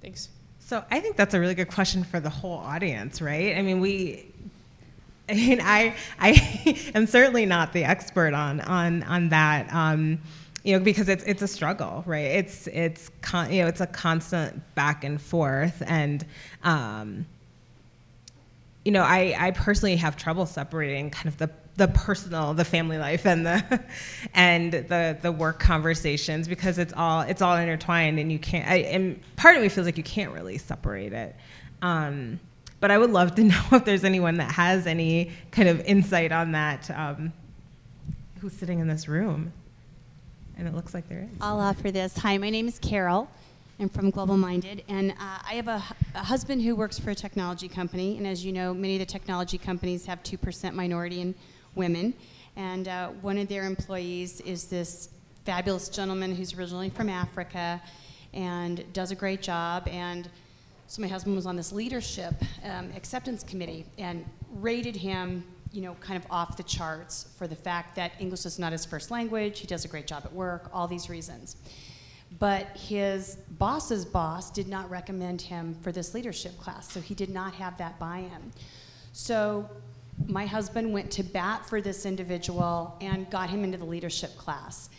[0.00, 0.30] Thanks.
[0.66, 3.54] So I think that's a really good question for the whole audience, right?
[3.54, 4.32] I mean, we.
[5.28, 9.72] I mean, I I am certainly not the expert on on on that.
[9.72, 10.20] Um,
[10.62, 12.24] you know, because it's it's a struggle, right?
[12.24, 16.24] It's it's con- you know it's a constant back and forth, and
[16.62, 17.26] um,
[18.84, 22.98] you know, I, I personally have trouble separating kind of the, the personal, the family
[22.98, 23.80] life and the
[24.34, 28.76] and the the work conversations because it's all it's all intertwined and you can't I,
[28.76, 31.34] and part of me feels like you can't really separate it.
[31.82, 32.38] Um,
[32.84, 36.32] but I would love to know if there's anyone that has any kind of insight
[36.32, 37.32] on that um,
[38.40, 39.54] who's sitting in this room.
[40.58, 41.30] And it looks like there is.
[41.40, 42.18] I'll offer this.
[42.18, 43.26] Hi, my name is Carol.
[43.80, 45.82] I'm from Global Minded, and uh, I have a,
[46.14, 48.18] a husband who works for a technology company.
[48.18, 51.34] And as you know, many of the technology companies have 2% minority in
[51.74, 52.12] women.
[52.54, 55.08] And uh, one of their employees is this
[55.46, 57.80] fabulous gentleman who's originally from Africa
[58.34, 59.88] and does a great job.
[59.88, 60.28] And
[60.86, 65.94] so my husband was on this leadership um, acceptance committee and rated him, you know,
[65.94, 69.60] kind of off the charts for the fact that English is not his first language.
[69.60, 70.70] He does a great job at work.
[70.72, 71.56] All these reasons.
[72.38, 77.30] But his boss's boss did not recommend him for this leadership class, so he did
[77.30, 78.52] not have that buy in.
[79.12, 79.68] So
[80.26, 84.90] my husband went to bat for this individual and got him into the leadership class.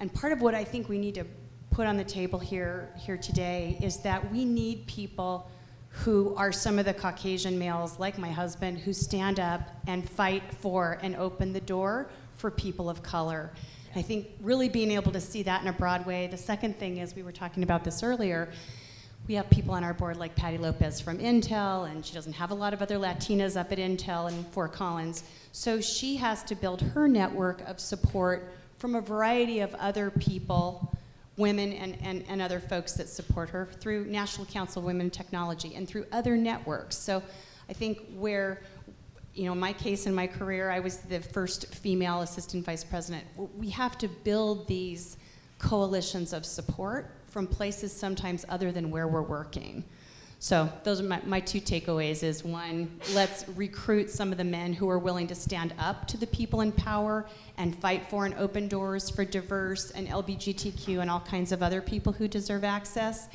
[0.00, 1.24] And part of what I think we need to
[1.70, 5.50] put on the table here, here today is that we need people
[5.90, 10.42] who are some of the Caucasian males, like my husband, who stand up and fight
[10.60, 13.50] for and open the door for people of color.
[13.96, 16.26] I think really being able to see that in a broad way.
[16.26, 18.50] The second thing is, we were talking about this earlier,
[19.26, 22.50] we have people on our board like Patty Lopez from Intel, and she doesn't have
[22.50, 25.24] a lot of other Latinas up at Intel and Fort Collins.
[25.52, 30.96] So she has to build her network of support from a variety of other people,
[31.38, 35.10] women and, and, and other folks that support her through National Council of Women in
[35.10, 36.98] Technology and through other networks.
[36.98, 37.22] So
[37.70, 38.60] I think where
[39.34, 42.82] you know, in my case in my career, I was the first female assistant vice
[42.82, 43.24] president.
[43.56, 45.16] We have to build these
[45.60, 49.84] coalitions of support from places sometimes other than where we're working.
[50.40, 54.72] So those are my, my two takeaways is one, let's recruit some of the men
[54.72, 57.26] who are willing to stand up to the people in power
[57.56, 61.80] and fight for and open doors for diverse and LGBTQ and all kinds of other
[61.80, 63.28] people who deserve access.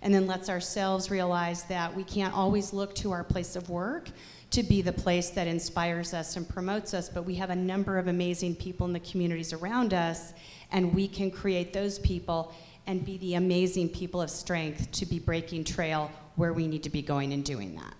[0.00, 4.10] And then let's ourselves realize that we can't always look to our place of work
[4.50, 7.98] to be the place that inspires us and promotes us, but we have a number
[7.98, 10.32] of amazing people in the communities around us,
[10.70, 12.54] and we can create those people
[12.86, 16.90] and be the amazing people of strength to be breaking trail where we need to
[16.90, 17.94] be going and doing that.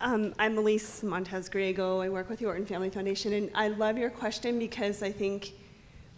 [0.00, 2.04] Um, I'm Elise Montez Griego.
[2.04, 5.54] I work with the Orton Family Foundation, and I love your question because I think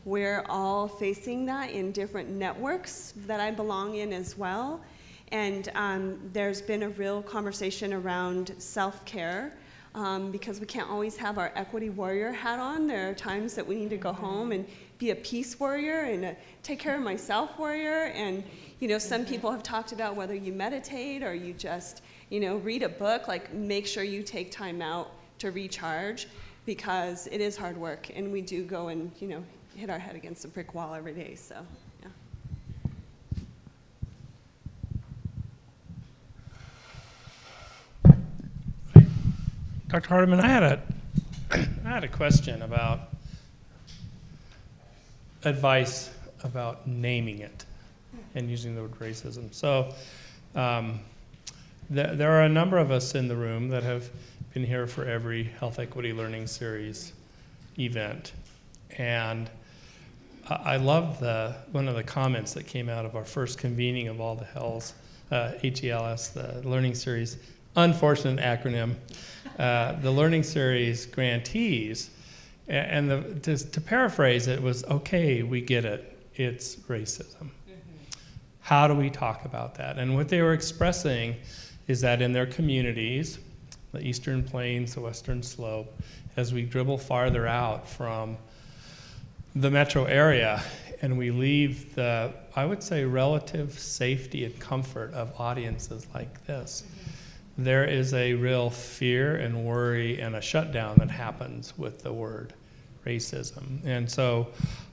[0.05, 4.83] we're all facing that in different networks that I belong in as well.
[5.33, 9.55] And um, there's been a real conversation around self care
[9.95, 12.87] um, because we can't always have our equity warrior hat on.
[12.87, 14.67] There are times that we need to go home and
[15.01, 18.13] be a peace warrior and a take care of myself warrior.
[18.15, 18.45] And,
[18.81, 22.59] you know, some people have talked about whether you meditate or you just, you know,
[22.59, 26.29] read a book, like make sure you take time out to recharge
[26.67, 29.43] because it is hard work and we do go and, you know,
[29.75, 31.35] hit our head against a brick wall every day.
[31.35, 31.57] So.
[32.03, 32.09] Yeah.
[39.89, 40.11] Dr.
[40.11, 40.83] Hardeman, I had a,
[41.87, 43.10] I had a question about
[45.45, 46.11] advice
[46.45, 47.65] about naming it
[48.35, 49.53] and using the word racism.
[49.53, 49.93] So,
[50.55, 51.01] um,
[51.93, 54.09] th- there are a number of us in the room that have
[54.55, 57.13] been here for every Health Equity Learning Series
[57.79, 58.33] event.
[58.99, 59.49] And
[60.49, 64.09] I, I love the, one of the comments that came out of our first convening
[64.09, 64.95] of all the HELS,
[65.31, 67.39] uh, HELS, the Learning Series,
[67.77, 68.95] unfortunate acronym,
[69.59, 72.11] uh, the Learning Series grantees.
[72.71, 77.49] And the, to, to, paraphrase it was okay, we get it, it's racism.
[77.69, 77.75] Mm-hmm.
[78.61, 79.99] How do we talk about that?
[79.99, 81.35] And what they were expressing
[81.89, 83.41] is that in their communities,
[83.91, 85.93] the Eastern Plains, the Western Slope,
[86.37, 88.37] as we dribble farther out from
[89.57, 90.63] the metro area
[91.03, 96.85] and we leave the, I would say, relative safety and comfort of audiences like this.
[96.87, 97.11] Mm-hmm
[97.65, 102.55] there is a real fear and worry and a shutdown that happens with the word
[103.05, 103.85] racism.
[103.85, 104.49] And so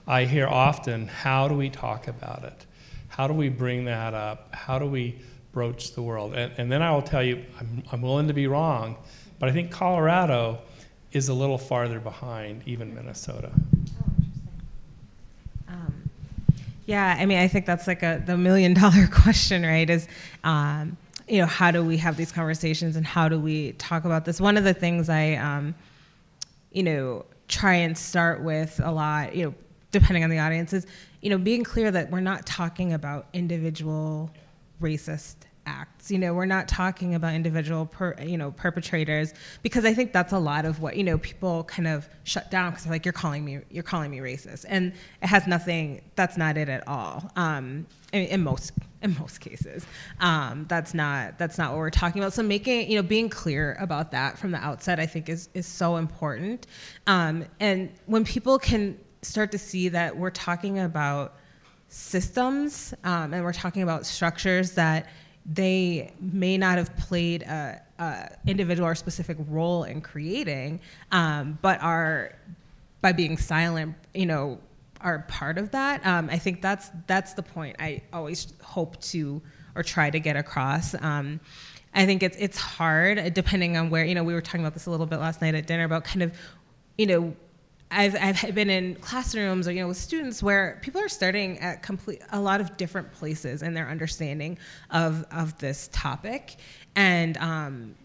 [0.08, 2.66] I hear often, how do we talk about it?
[3.10, 4.54] How do we bring that up?
[4.54, 5.20] How do we
[5.52, 6.34] broach the world?
[6.34, 8.96] And, and then I will tell you, I'm, I'm willing to be wrong,
[9.40, 10.60] but I think Colorado
[11.12, 13.52] is a little farther behind, even Minnesota.
[15.68, 16.10] Um,
[16.86, 19.90] yeah, I mean, I think that's like a the million dollar question, right?
[19.90, 20.08] Is
[20.44, 20.98] um,
[21.28, 24.40] you know, how do we have these conversations and how do we talk about this?
[24.40, 25.76] One of the things I, um,
[26.72, 29.54] you know, try and start with a lot, you know,
[29.92, 30.86] depending on the audience, is,
[31.22, 34.32] you know, being clear that we're not talking about individual
[34.82, 35.36] racist
[35.68, 36.10] acts.
[36.10, 40.34] You know, we're not talking about individual, per, you know, perpetrators because I think that's
[40.34, 43.14] a lot of what you know people kind of shut down because they're like, you're
[43.14, 46.02] calling me, you're calling me racist, and it has nothing.
[46.16, 47.30] That's not it at all.
[47.36, 48.72] Um, in, in, most
[49.02, 49.86] in most cases,
[50.20, 52.34] um, that's not that's not what we're talking about.
[52.34, 55.66] So making you know being clear about that from the outset, I think is is
[55.66, 56.68] so important.
[57.06, 61.36] Um, and when people can start to see that we're talking about
[61.90, 65.08] systems um, and we're talking about structures that
[65.46, 70.80] they may not have played a, a individual or specific role in creating,
[71.12, 72.36] um, but are
[73.02, 74.60] by being silent, you know,
[75.02, 76.06] are part of that.
[76.06, 79.42] Um, I think that's that's the point I always hope to
[79.76, 80.96] or try to get across.
[81.02, 81.40] Um,
[81.94, 84.86] I think it's it's hard depending on where you know we were talking about this
[84.86, 86.34] a little bit last night at dinner about kind of
[86.98, 87.36] you know
[87.90, 91.82] I've, I've been in classrooms or you know with students where people are starting at
[91.82, 94.58] complete a lot of different places in their understanding
[94.92, 96.58] of of this topic
[96.96, 97.96] and um,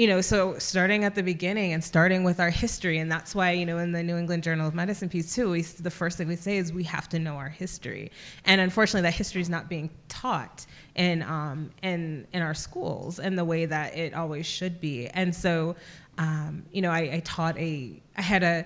[0.00, 3.50] you know so starting at the beginning and starting with our history and that's why
[3.50, 6.26] you know in the new england journal of medicine piece too we, the first thing
[6.26, 8.10] we say is we have to know our history.
[8.46, 10.64] And unfortunately that history is not being taught
[10.94, 15.08] in um, in in our schools in the way that it always should be.
[15.08, 15.76] And so
[16.16, 18.64] um, you know I, I taught a i had a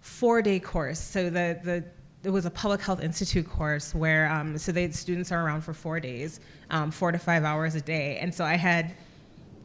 [0.00, 1.00] four day course.
[1.00, 1.84] So the, the
[2.24, 5.74] it was a public health institute course where um, so the students are around for
[5.74, 6.40] four days,
[6.70, 8.94] um, four to five hours a day, and so I had,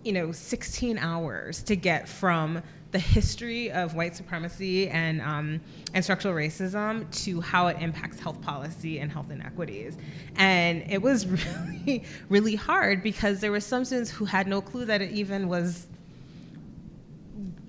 [0.03, 2.61] you know, 16 hours to get from
[2.91, 5.61] the history of white supremacy and um,
[5.93, 9.97] and structural racism to how it impacts health policy and health inequities,
[10.37, 11.27] and it was
[11.85, 15.47] really really hard because there were some students who had no clue that it even
[15.47, 15.87] was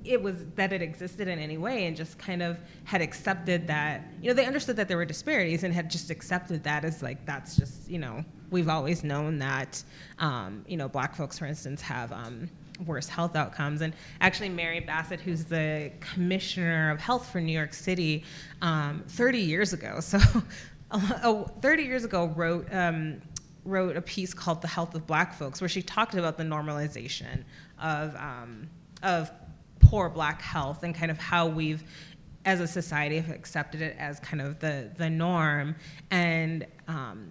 [0.04, 4.02] it was that it existed in any way and just kind of had accepted that
[4.22, 7.24] you know they understood that there were disparities and had just accepted that as like
[7.26, 9.82] that's just you know we've always known that
[10.18, 12.48] um, you know black folks for instance have um,
[12.86, 13.82] worse health outcomes.
[13.82, 18.24] And actually mary bassett who's the commissioner of health for new york city
[18.62, 20.18] um, 30 years ago so
[20.90, 23.20] oh, 30 years ago wrote um,
[23.64, 27.44] wrote a piece called the health of black folks where she talked about the normalization
[27.80, 28.68] of um,
[29.02, 29.30] of
[29.80, 31.84] poor black health and kind of how we've
[32.44, 35.74] as a society have accepted it as kind of the the norm.
[36.10, 37.30] And um,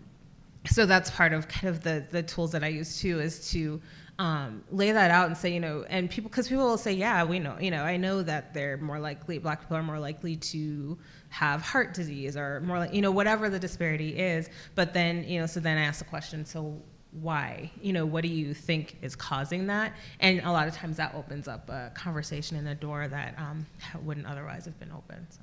[0.69, 3.81] so that's part of kind of the the tools that I use too is to
[4.19, 7.23] um, lay that out and say you know and people because people will say yeah
[7.23, 10.35] we know you know I know that they're more likely black people are more likely
[10.35, 10.97] to
[11.29, 14.49] have heart disease or more like you know whatever the disparity is.
[14.75, 16.81] But then you know so then I ask the question so
[17.11, 17.71] why?
[17.81, 19.93] You know what do you think is causing that?
[20.19, 23.65] And a lot of times that opens up a conversation and a door that um,
[24.03, 25.39] wouldn't otherwise have been open so.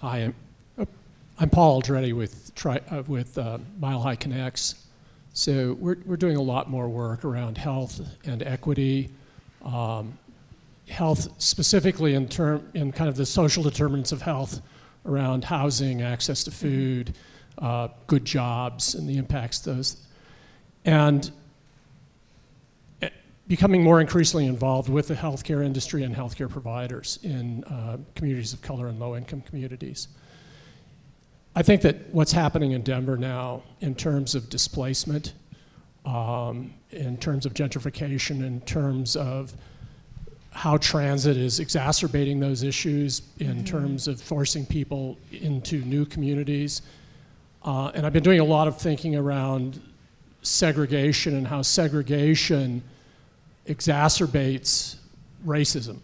[0.00, 0.34] Hi, I'm,
[0.78, 0.84] uh,
[1.40, 4.86] I'm Paul Aldretti with, tri, uh, with uh, Mile High Connects.
[5.32, 9.10] So we're, we're doing a lot more work around health and equity,
[9.64, 10.16] um,
[10.88, 14.60] health specifically in term in kind of the social determinants of health
[15.04, 17.16] around housing, access to food,
[17.58, 19.96] uh, good jobs, and the impacts those,
[20.84, 21.32] and
[23.48, 28.60] becoming more increasingly involved with the healthcare industry and healthcare providers in uh, communities of
[28.60, 30.08] color and low-income communities.
[31.56, 35.32] I think that what's happening in Denver now, in terms of displacement,
[36.04, 39.54] um, in terms of gentrification, in terms of
[40.50, 43.64] how transit is exacerbating those issues in mm-hmm.
[43.64, 46.82] terms of forcing people into new communities.
[47.64, 49.80] Uh, and I've been doing a lot of thinking around
[50.42, 52.82] segregation and how segregation
[53.68, 54.96] exacerbates
[55.46, 55.98] racism,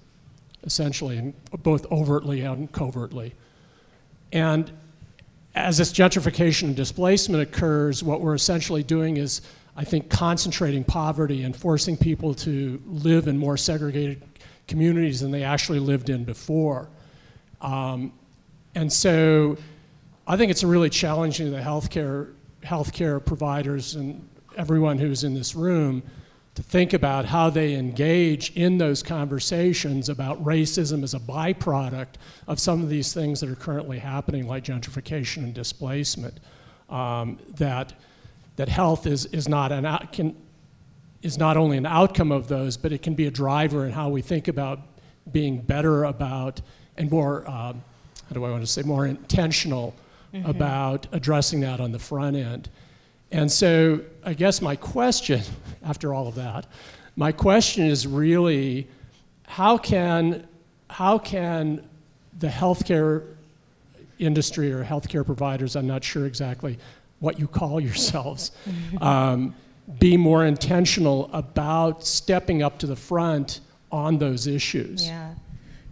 [0.62, 3.35] essentially, both overtly and covertly.
[4.32, 4.70] And
[5.55, 9.41] as this gentrification and displacement occurs, what we're essentially doing is,
[9.77, 14.23] I think, concentrating poverty and forcing people to live in more segregated
[14.69, 16.89] communities than they actually lived in before.
[17.61, 18.12] Um,
[18.74, 19.57] and so
[20.27, 22.32] I think it's a really challenging to the healthcare,
[22.62, 26.03] healthcare providers and everyone who's in this room
[26.55, 32.14] to think about how they engage in those conversations about racism as a byproduct
[32.47, 36.39] of some of these things that are currently happening, like gentrification and displacement.
[36.89, 37.94] Um, that,
[38.56, 40.36] that health is, is not an, can,
[41.22, 44.09] is not only an outcome of those, but it can be a driver in how
[44.09, 44.81] we think about
[45.32, 46.60] being better about
[46.97, 49.94] and more, uh, how do I want to say, more intentional
[50.32, 50.48] mm-hmm.
[50.48, 52.68] about addressing that on the front end.
[53.35, 55.43] And so I guess my question,
[55.85, 56.66] after all of that,
[57.16, 58.86] my question is really
[59.47, 60.47] how can,
[60.89, 61.85] how can
[62.39, 63.24] the healthcare
[64.20, 66.78] industry or healthcare providers, I'm not sure exactly
[67.19, 68.52] what you call yourselves,
[69.01, 69.55] um,
[69.98, 75.06] be more intentional about stepping up to the front on those issues?
[75.06, 75.35] Yeah.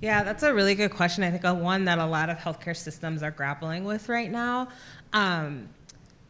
[0.00, 1.22] Yeah, that's a really good question.
[1.22, 4.68] I think a one that a lot of healthcare systems are grappling with right now.
[5.12, 5.68] Um,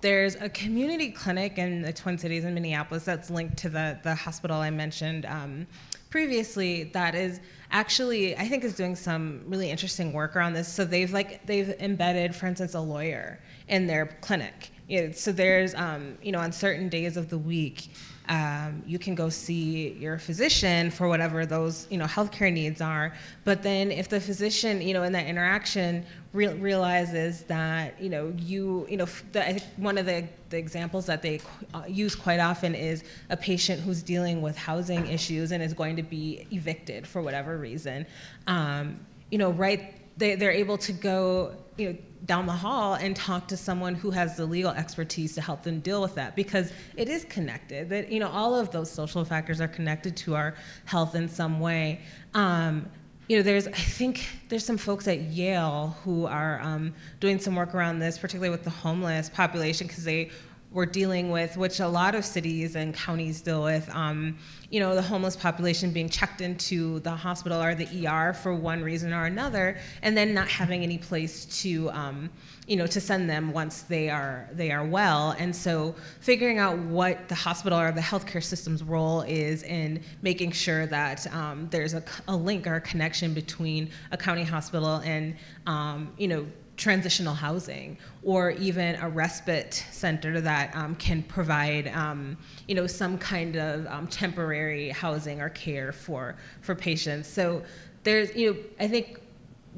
[0.03, 4.15] there's a community clinic in the Twin Cities in Minneapolis that's linked to the, the
[4.15, 5.67] hospital I mentioned um,
[6.11, 10.69] previously that is actually I think is doing some really interesting work around this.
[10.69, 15.75] So they've like they've embedded, for instance, a lawyer in their clinic yeah, so there's,
[15.75, 17.89] um, you know, on certain days of the week,
[18.33, 23.13] um, you can go see your physician for whatever those, you know, healthcare needs are.
[23.45, 28.33] But then if the physician, you know, in that interaction re- realizes that, you know,
[28.39, 31.43] you, you know, the, one of the, the examples that they
[31.75, 35.97] uh, use quite often is a patient who's dealing with housing issues and is going
[35.97, 38.07] to be evicted for whatever reason.
[38.47, 38.99] Um,
[39.31, 43.49] you know, right, they, they're able to go, you know, down the hall and talk
[43.49, 47.09] to someone who has the legal expertise to help them deal with that because it
[47.09, 50.55] is connected that you know all of those social factors are connected to our
[50.85, 52.01] health in some way.
[52.35, 52.89] Um,
[53.29, 57.55] you know there's i think there's some folks at yale who are um, doing some
[57.55, 60.29] work around this particularly with the homeless population because they
[60.73, 64.37] were dealing with, which a lot of cities and counties deal with, um,
[64.71, 68.83] you know, the homeless population being checked into the hospital or the ER for one
[68.83, 72.31] reason or another, and then not having any place to, um,
[72.67, 75.35] you know, to send them once they are they are well.
[75.39, 80.53] And so, figuring out what the hospital or the healthcare system's role is in making
[80.53, 85.37] sure that um, there's a, a, link or a connection between a county hospital and,
[85.67, 86.47] um, you know
[86.77, 92.37] transitional housing or even a respite center that um, can provide um,
[92.67, 97.29] you know some kind of um, temporary housing or care for for patients.
[97.29, 97.63] So
[98.05, 99.21] there's you know i think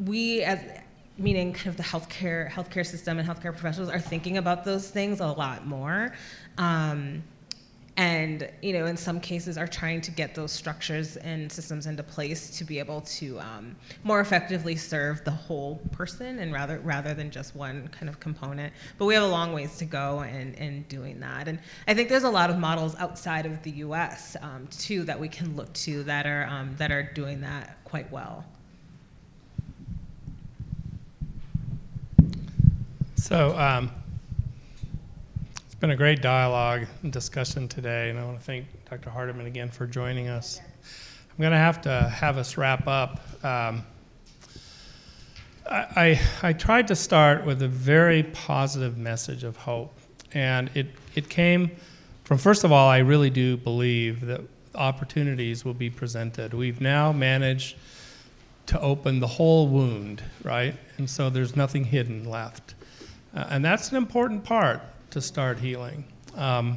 [0.06, 0.60] we as
[1.16, 5.20] meaning kind of the healthcare healthcare system and healthcare professionals are thinking about those things
[5.20, 6.12] a lot more.
[6.58, 7.22] Um,
[7.96, 12.02] and you know in some cases are trying to get those structures and systems into
[12.02, 17.14] place to be able to um, more effectively serve the whole person and rather rather
[17.14, 18.72] than just one kind of component.
[18.98, 21.46] But we have a long ways to go in, in doing that.
[21.46, 25.18] And i think there's a lot of models outside of the us um, too that
[25.18, 28.44] we can look to that are um, that are doing that quite well.
[33.14, 33.90] So um,
[35.84, 39.10] been a great dialogue and discussion today, and I want to thank Dr.
[39.10, 40.58] Hardeman again for joining us.
[40.58, 43.20] I'm going to have to have us wrap up.
[43.44, 43.84] Um,
[45.70, 49.92] I, I, I tried to start with a very positive message of hope,
[50.32, 50.86] and it,
[51.16, 51.70] it came
[52.24, 54.40] from, first of all, I really do believe that
[54.74, 56.54] opportunities will be presented.
[56.54, 57.76] We've now managed
[58.68, 60.76] to open the whole wound, right?
[60.96, 62.74] And so there's nothing hidden left.
[63.34, 64.80] Uh, and that's an important part
[65.14, 66.04] to start healing.
[66.34, 66.76] Um,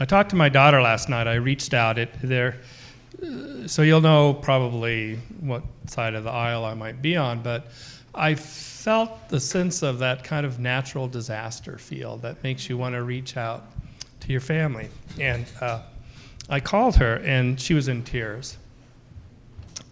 [0.00, 1.28] I talked to my daughter last night.
[1.28, 1.96] I reached out.
[1.96, 2.56] It there,
[3.22, 7.40] uh, so you'll know probably what side of the aisle I might be on.
[7.40, 7.68] But
[8.16, 12.96] I felt the sense of that kind of natural disaster feel that makes you want
[12.96, 13.64] to reach out
[14.20, 14.88] to your family.
[15.20, 15.82] And uh,
[16.48, 18.58] I called her, and she was in tears.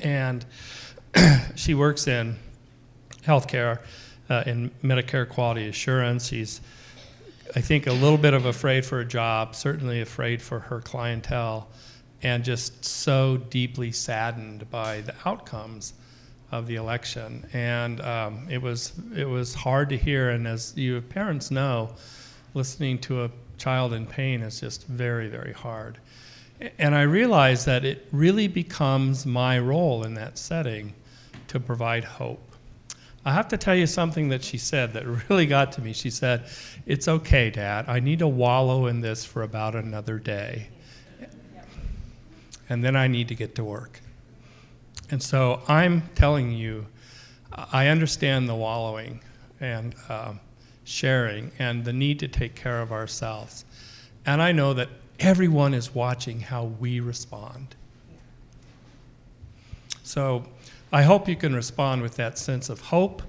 [0.00, 0.44] And
[1.54, 2.36] she works in
[3.22, 3.78] healthcare
[4.28, 6.28] uh, in Medicare quality assurance.
[6.28, 6.60] She's,
[7.56, 11.68] I think, a little bit of afraid for a job, certainly afraid for her clientele,
[12.22, 15.94] and just so deeply saddened by the outcomes
[16.50, 17.46] of the election.
[17.52, 20.30] And um, it was it was hard to hear.
[20.30, 21.94] And as you parents know,
[22.54, 25.98] listening to a child in pain is just very very hard.
[26.78, 30.92] And I realized that it really becomes my role in that setting
[31.48, 32.47] to provide hope
[33.28, 35.92] I have to tell you something that she said that really got to me.
[35.92, 36.46] She said,
[36.86, 37.84] It's okay, Dad.
[37.86, 40.68] I need to wallow in this for about another day.
[42.70, 44.00] And then I need to get to work.
[45.10, 46.86] And so I'm telling you,
[47.52, 49.20] I understand the wallowing
[49.60, 50.40] and um,
[50.84, 53.66] sharing and the need to take care of ourselves.
[54.24, 54.88] And I know that
[55.20, 57.74] everyone is watching how we respond.
[60.02, 60.46] So,
[60.92, 63.22] I hope you can respond with that sense of hope,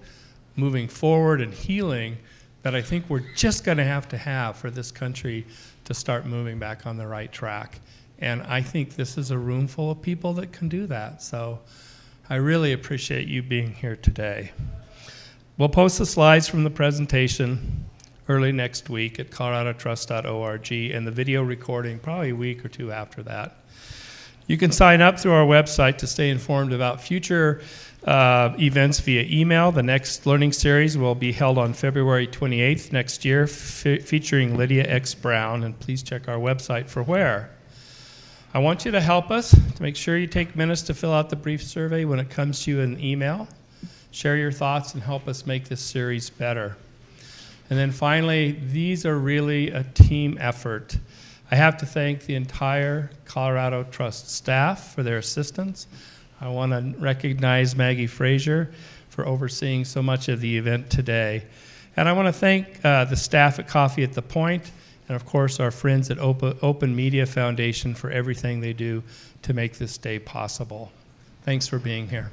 [0.56, 2.18] moving forward, and healing
[2.61, 5.45] that I think we're just going to have to have for this country
[5.86, 7.80] to start moving back on the right track.
[8.19, 11.22] And I think this is a room full of people that can do that.
[11.22, 11.60] So
[12.30, 14.52] I really appreciate you being here today.
[15.57, 17.86] We'll post the slides from the presentation
[18.30, 23.23] early next week at coloradotrust.org and the video recording probably a week or two after
[23.23, 23.59] that.
[24.49, 27.61] You can sign up through our website to stay informed about future
[28.03, 29.71] uh, events via email.
[29.71, 35.13] The next learning series will be held on February 28th next year, featuring Lydia X.
[35.13, 37.51] Brown, and please check our website for where.
[38.51, 41.30] I want you to help us to make sure you take minutes to fill out
[41.30, 43.47] the brief survey when it comes to you in email.
[44.09, 46.76] Share your thoughts and help us make this series better.
[47.69, 50.97] And then finally, these are really a team effort.
[51.51, 55.88] I have to thank the entire Colorado Trust staff for their assistance.
[56.41, 58.71] I want to recognize Maggie Frazier
[59.09, 61.43] for overseeing so much of the event today.
[61.97, 64.71] And I want to thank uh, the staff at Coffee at the Point,
[65.07, 69.03] and of course our friends at Open, Open Media Foundation for everything they do
[69.41, 70.91] to make this day possible.
[71.43, 72.31] Thanks for being here.